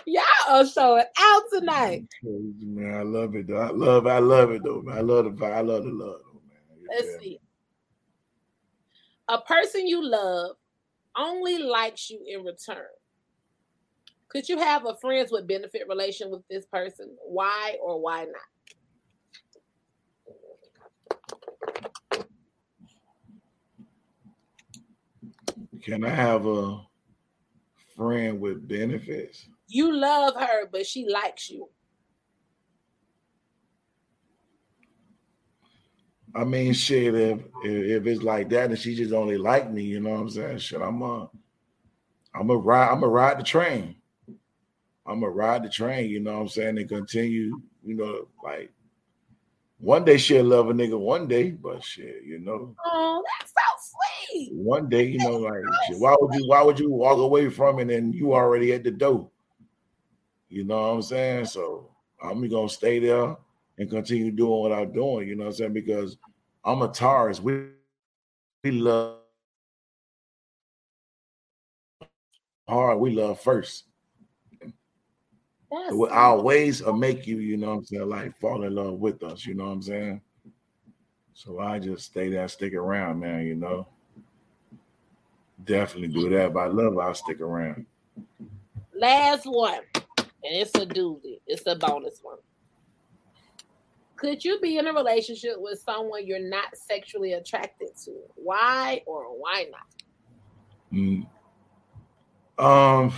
[0.05, 2.05] Y'all are showing out tonight.
[2.23, 3.57] Man, I love it though.
[3.57, 4.99] I love I love it though, man.
[4.99, 5.53] I love the vibe.
[5.53, 6.59] I love the love though, man.
[6.89, 7.41] Let's feel see.
[9.29, 10.57] A person you love
[11.17, 12.87] only likes you in return.
[14.29, 17.17] Could you have a friends with benefit relation with this person?
[17.25, 18.35] Why or why not?
[25.83, 26.81] Can I have a
[27.97, 29.47] friend with benefits?
[29.69, 31.69] You love her, but she likes you.
[36.35, 39.83] I mean, shit, if if, if it's like that and she just only like me,
[39.83, 40.59] you know what I'm saying?
[40.59, 41.31] Shit, I'm a
[42.35, 43.98] I'm a ride, I'm a ride the train.
[45.09, 48.71] I'm gonna ride the train, you know what I'm saying, and continue, you know, like
[49.79, 53.95] one day she'll love a nigga one day, but shit, you know, Oh, that's so
[54.31, 54.53] sweet.
[54.53, 57.79] one day, you know, like shit, why would you why would you walk away from
[57.79, 59.31] it and you already at the door?
[60.51, 61.47] You know what I'm saying?
[61.47, 61.91] So
[62.23, 63.35] I'm gonna stay there
[63.79, 65.73] and continue doing what I'm doing, you know what I'm saying?
[65.73, 66.19] Because
[66.65, 67.41] I'm a Taurus.
[67.41, 67.69] We
[68.63, 69.21] we love
[72.69, 73.85] hard, we love first.
[75.71, 78.95] That's our ways will make you, you know what I'm saying, like fall in love
[78.95, 80.21] with us, you know what I'm saying?
[81.35, 83.87] So I just stay there, stick around, man, you know.
[85.65, 86.53] Definitely do that.
[86.53, 87.87] But I love I'll stick around.
[88.95, 89.81] Last one,
[90.17, 91.41] and it's a doozy.
[91.47, 92.39] It's a bonus one.
[94.17, 98.13] Could you be in a relationship with someone you're not sexually attracted to?
[98.35, 99.87] Why or why not?
[100.93, 101.27] Mm.
[102.59, 103.13] Um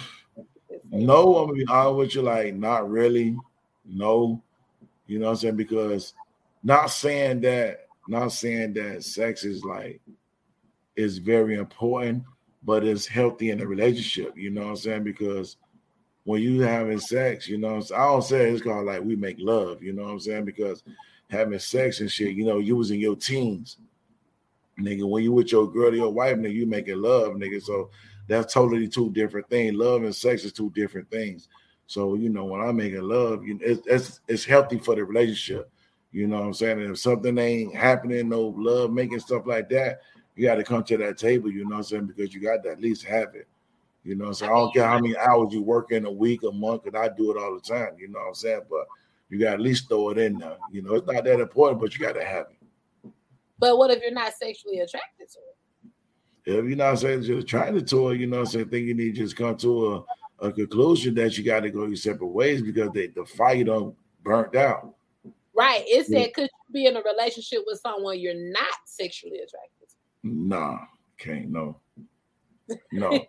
[0.91, 3.37] no, I'm gonna be honest with you, like not really.
[3.85, 4.43] No,
[5.07, 5.57] you know what I'm saying?
[5.57, 6.15] Because
[6.63, 10.01] not saying that, not saying that sex is like
[10.97, 12.25] is very important,
[12.63, 15.05] but it's healthy in a relationship, you know what I'm saying?
[15.05, 15.57] Because
[16.25, 19.83] when you having sex, you know, I don't say it's called like we make love,
[19.83, 20.45] you know what I'm saying?
[20.45, 20.83] Because
[21.31, 23.79] having sex and shit, you know, you was in your teens,
[24.79, 25.09] nigga.
[25.09, 27.63] When you with your girl your wife, nigga, you making love, nigga.
[27.63, 27.91] So
[28.31, 29.75] that's totally two different things.
[29.75, 31.49] Love and sex is two different things.
[31.87, 35.05] So you know, when I'm making love, you know, it's, it's it's healthy for the
[35.05, 35.71] relationship.
[36.13, 36.81] You know what I'm saying?
[36.81, 40.01] And if something ain't happening, no love making stuff like that,
[40.37, 41.51] you got to come to that table.
[41.51, 42.07] You know what I'm saying?
[42.07, 43.49] Because you got to at least have it.
[44.03, 46.51] You know, so I don't care how many hours you work in a week, a
[46.51, 47.97] month, and I do it all the time.
[47.99, 48.63] You know what I'm saying?
[48.71, 48.87] But
[49.29, 50.57] you got to at least throw it in there.
[50.73, 53.13] You know, it's not that important, but you got to have it.
[53.59, 55.57] But what if you're not sexually attracted to it?
[56.59, 58.95] If you know I'm saying you're attracted to it, you know, so I think you
[58.95, 60.05] need to just come to
[60.41, 63.65] a, a conclusion that you got to go your separate ways because they, the fire
[63.65, 64.95] don't burnt out.
[65.55, 65.83] Right.
[65.87, 66.27] It said, yeah.
[66.35, 69.97] could you be in a relationship with someone you're not sexually attracted to?
[70.23, 70.79] Nah,
[71.19, 71.51] can't.
[71.51, 71.77] No.
[72.93, 73.11] No.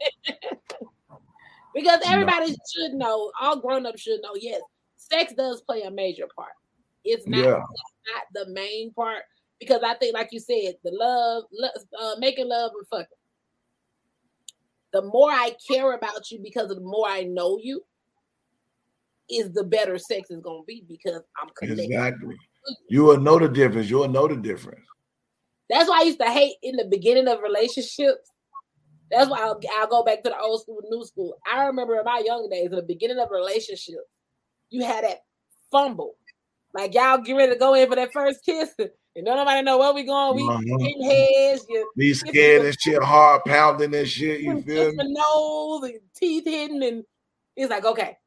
[1.75, 2.55] because everybody no.
[2.73, 4.61] should know, all grown ups should know, yes,
[4.97, 6.53] sex does play a major part.
[7.03, 7.57] It's not, yeah.
[7.57, 9.23] it's not the main part
[9.61, 11.43] because I think, like you said, the love,
[12.01, 13.17] uh, making love and fucking.
[14.91, 17.81] The more I care about you because of the more I know you,
[19.29, 21.85] is the better sex is gonna be because I'm connected.
[21.85, 22.35] Exactly.
[22.89, 23.89] You will know the difference.
[23.89, 24.85] You will know the difference.
[25.69, 28.31] That's why I used to hate in the beginning of relationships.
[29.09, 31.35] That's why I'll, I'll go back to the old school, new school.
[31.49, 33.99] I remember in my young days, in the beginning of a relationship,
[34.69, 35.19] you had that
[35.71, 36.15] fumble.
[36.73, 38.73] Like y'all get ready to go in for that first kiss.
[38.79, 40.35] And don't nobody know where we going.
[40.35, 40.77] We uh-huh.
[40.79, 41.65] hitting heads.
[41.67, 44.41] You, Be scared and shit, heart pounding and shit.
[44.41, 45.03] You feel me?
[45.03, 47.03] Nose and teeth hitting, and
[47.55, 48.17] it's like, okay,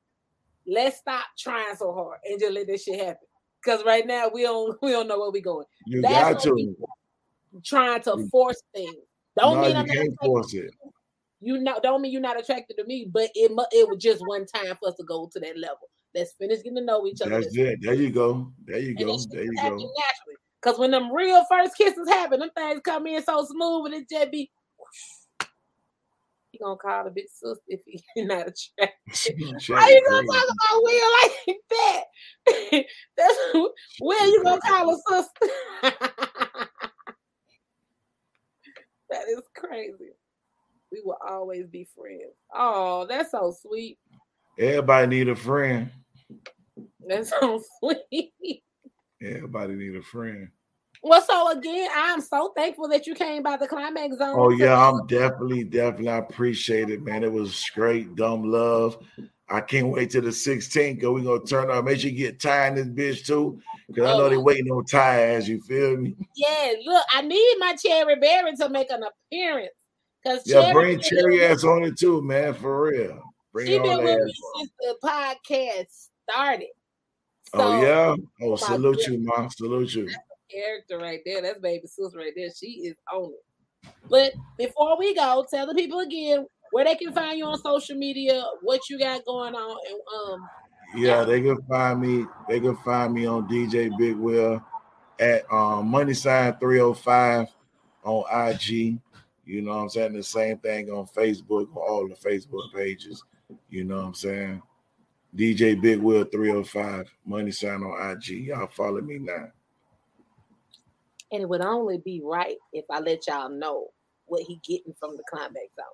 [0.66, 3.26] let's stop trying so hard and just let this shit happen.
[3.62, 5.66] Because right now we don't we don't know where we going.
[5.86, 6.76] You That's got to
[7.64, 8.94] trying to force things.
[9.38, 10.70] Don't no, mean I'm can't force it.
[11.40, 14.46] You know, don't mean you're not attracted to me, but it it was just one
[14.46, 15.88] time for us to go to that level.
[16.14, 17.40] Let's finish getting to know each other.
[17.40, 17.80] That's it.
[17.82, 18.52] There you go.
[18.64, 19.18] There you go.
[19.30, 19.62] There you go.
[19.62, 19.88] Naturally.
[20.64, 24.08] Cause when them real first kisses happen, them things come in so smooth and it
[24.08, 24.50] just be
[26.54, 28.62] he gonna call the big sister if he not attracted.
[29.68, 32.04] How you gonna talk about Will like that?
[33.16, 33.38] That's
[34.00, 35.48] Will you gonna call a sister?
[39.10, 40.12] that is crazy.
[40.92, 42.36] We will always be friends.
[42.54, 43.98] Oh, that's so sweet.
[44.60, 45.90] Everybody need a friend.
[47.04, 48.32] That's so sweet.
[49.24, 50.48] Everybody need a friend.
[51.02, 54.36] Well, so again, I'm so thankful that you came by the climax zone.
[54.38, 56.08] Oh yeah, I'm definitely, definitely.
[56.08, 57.24] I appreciate it, man.
[57.24, 58.98] It was great, dumb love.
[59.48, 61.84] I can't wait till the 16th because we're gonna turn up.
[61.84, 63.60] Make sure you get Ty in this bitch too.
[63.86, 64.14] Because oh.
[64.14, 64.40] I know they oh.
[64.40, 66.16] waiting on Ty as you feel me.
[66.34, 69.72] Yeah, look, I need my cherry berry to make an appearance.
[70.26, 72.54] Cause yeah, bring cherry ass on it too, man.
[72.54, 73.22] For real.
[73.52, 76.68] Bring she been with me since the podcast started.
[77.54, 78.16] Oh, so, oh yeah.
[78.42, 79.48] Oh, salute you, mom.
[79.50, 80.08] Salute you
[80.54, 81.42] character right there.
[81.42, 82.48] That's baby sis right there.
[82.54, 83.90] She is on it.
[84.08, 87.96] But before we go, tell the people again where they can find you on social
[87.96, 90.00] media, what you got going on, and
[90.32, 90.48] um.
[90.96, 92.26] Yeah, they can find me.
[92.48, 94.64] They can find me on DJ Big Will
[95.18, 97.48] at um, Money Sign Three Hundred oh Five
[98.04, 98.98] on IG.
[99.46, 100.12] You know what I'm saying?
[100.12, 103.24] The same thing on Facebook, on all the Facebook pages.
[103.68, 104.62] You know what I'm saying?
[105.36, 108.46] DJ Big Will 305, Money Sign on IG.
[108.46, 109.48] Y'all follow me now.
[111.32, 113.88] And it would only be right if I let y'all know
[114.26, 115.84] what he getting from the climax zone.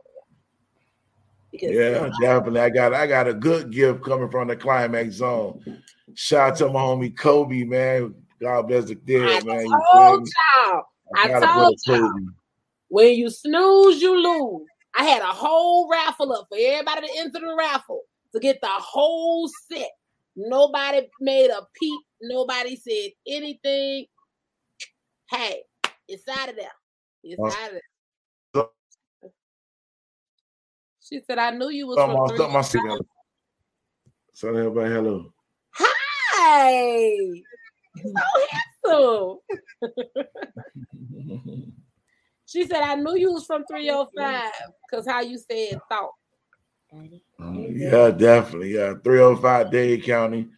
[1.51, 2.61] Because yeah, definitely.
[2.61, 5.83] I got I got a good gift coming from the climax zone.
[6.15, 8.15] Shout out to my homie Kobe, man.
[8.41, 9.67] God bless the dead, I man.
[9.93, 10.83] Told y'all.
[11.17, 12.13] I, I told y'all.
[12.89, 14.67] When you snooze, you lose.
[14.97, 18.03] I had a whole raffle up for everybody to enter the raffle
[18.35, 19.91] to get the whole set.
[20.37, 22.01] Nobody made a peep.
[22.23, 24.07] Nobody said anything.
[25.29, 25.63] Hey,
[26.09, 26.73] it's out of there.
[27.23, 27.81] It's uh, out of
[28.55, 28.65] there.
[31.03, 33.01] She said, I knew you was from my, three.
[34.33, 35.33] So everybody, hello.
[35.73, 37.17] Hi.
[38.87, 39.93] So handsome.
[42.47, 44.53] she said, I knew you was from 305
[44.89, 46.13] because how you said thought.
[46.93, 48.75] Yeah, definitely.
[48.75, 50.49] Yeah, 305 Dade County.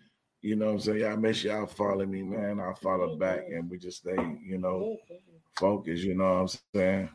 [0.40, 0.98] You know what I'm saying?
[0.98, 2.58] Y'all make sure y'all follow me, man.
[2.58, 4.96] I'll follow back and we just stay, you know,
[5.58, 7.08] focused, you know what I'm saying?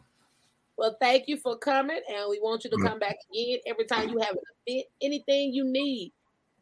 [0.78, 4.10] Well, thank you for coming, and we want you to come back again every time
[4.10, 6.14] you have an event, anything you need.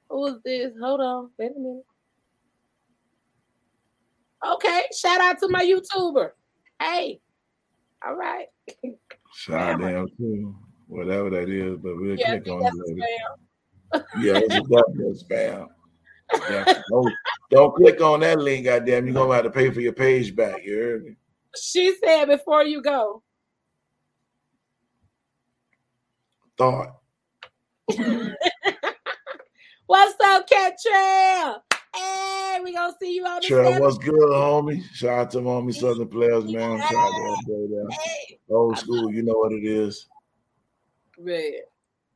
[0.09, 0.71] Who is this?
[0.81, 1.83] Hold on, wait a minute.
[4.53, 6.29] Okay, shout out to my YouTuber.
[6.79, 7.19] Hey,
[8.05, 8.47] all right.
[9.33, 10.55] Shout out them too,
[10.88, 14.05] whatever that is, but we'll Yeah, click on it later.
[14.17, 15.67] Yeah, it's a definite spam.
[16.49, 17.13] Yeah, don't,
[17.51, 19.05] don't click on that link, goddamn.
[19.05, 20.63] You're gonna have to pay for your page back.
[20.63, 21.15] You heard me?
[21.55, 23.23] She said before you go.
[26.57, 26.95] Thought.
[29.88, 31.63] What's up, Cat Trail?
[31.95, 33.79] Hey, we gonna see you on the seventh.
[33.79, 34.81] what's good, homie?
[34.93, 36.81] Shout out to homie Southern Players, man.
[36.81, 37.89] Shout out to that boy there.
[37.89, 40.07] Hey, Old school, you know what it is.
[41.20, 41.51] Man.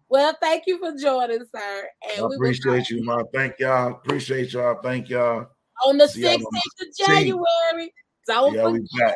[0.09, 1.87] Well, thank you for joining, sir.
[2.03, 3.23] I And we appreciate you, man.
[3.33, 3.91] Thank y'all.
[3.91, 4.79] Appreciate y'all.
[4.81, 5.47] Thank y'all.
[5.85, 6.41] on the 16th
[6.81, 7.93] of January.
[8.27, 9.15] Don't Yeah, we back.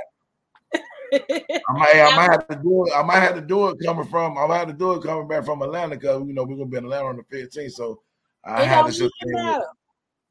[1.14, 2.94] I might, I might have to do it.
[2.96, 4.38] I might have to do it coming from.
[4.38, 6.70] I might have to do it coming back from Atlanta because you know we're gonna
[6.70, 7.72] be in Atlanta on the 15th.
[7.72, 8.02] So
[8.44, 9.46] I It had to sit even there.
[9.46, 9.66] matter.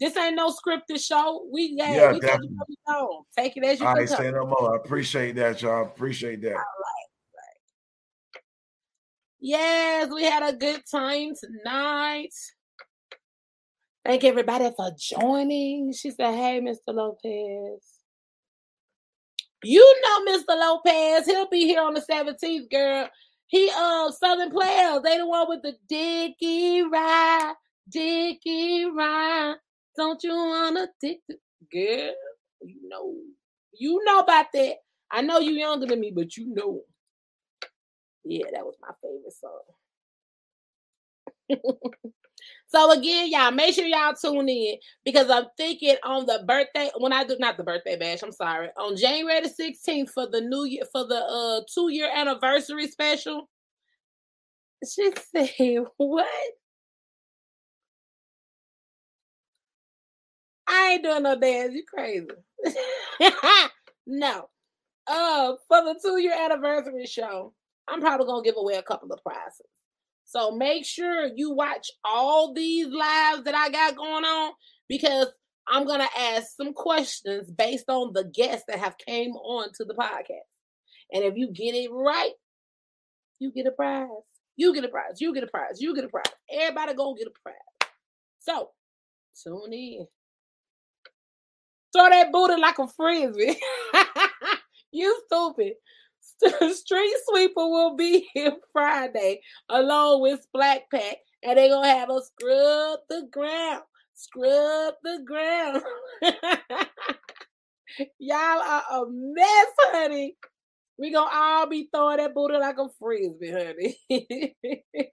[0.01, 1.47] This ain't no scripted show.
[1.53, 2.49] We yeah, Yeah, we definitely.
[2.57, 3.27] what we know.
[3.37, 4.17] Take it as you All right, come.
[4.17, 4.75] say no more.
[4.75, 5.85] I appreciate that, y'all.
[5.85, 6.57] Appreciate that.
[9.45, 12.33] Yes, we had a good time tonight.
[14.05, 15.93] Thank everybody for joining.
[15.93, 16.95] She said, Hey, Mr.
[16.95, 17.83] Lopez.
[19.65, 20.57] You know Mr.
[20.57, 21.27] Lopez.
[21.27, 23.09] He'll be here on the 17th, girl.
[23.49, 25.03] He uh Southern Players.
[25.03, 27.55] They the one with the Dickie Ride.
[27.89, 29.57] Dickie Ride.
[29.97, 31.37] Don't you wanna dick the
[31.73, 32.15] girl?
[32.63, 33.15] You know.
[33.73, 34.77] You know about that.
[35.11, 36.83] I know you younger than me, but you know.
[38.25, 39.63] Yeah, that was my favorite song.
[42.69, 47.13] so again, y'all, make sure y'all tune in because I'm thinking on the birthday when
[47.13, 48.23] I do not the birthday bash.
[48.23, 52.11] I'm sorry, on January the 16th for the new year for the uh two year
[52.15, 53.49] anniversary special.
[54.89, 56.29] She said, "What?
[60.67, 61.75] I ain't doing no dance.
[61.75, 62.27] You crazy?
[64.07, 64.49] no.
[65.07, 67.55] Uh, for the two year anniversary show,
[67.89, 69.67] I'm probably gonna give away a couple of prizes.
[70.25, 74.53] So make sure you watch all these lives that I got going on
[74.89, 75.27] because
[75.69, 79.95] I'm gonna ask some questions based on the guests that have came on to the
[79.95, 80.49] podcast.
[81.13, 82.33] And if you get it right,
[83.39, 84.09] you get a prize.
[84.57, 85.21] You get a prize.
[85.21, 85.81] You get a prize.
[85.81, 86.25] You get a prize.
[86.51, 87.91] Everybody gonna get a prize.
[88.41, 88.71] So
[89.43, 90.07] tune in.
[91.93, 93.57] Throw that booty like a frisbee.
[94.93, 95.75] you stupid.
[96.75, 102.31] Street Sweeper will be here Friday along with Black Pack, and they're gonna have us
[102.39, 103.83] scrub the ground.
[104.15, 105.83] Scrub the ground.
[108.19, 110.37] Y'all are a mess, honey.
[110.99, 113.99] We gonna all be throwing that booty like a frisbee, honey.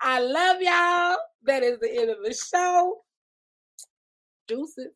[0.00, 1.16] I love y'all.
[1.44, 3.02] That is the end of the show.
[4.46, 4.88] Deuces.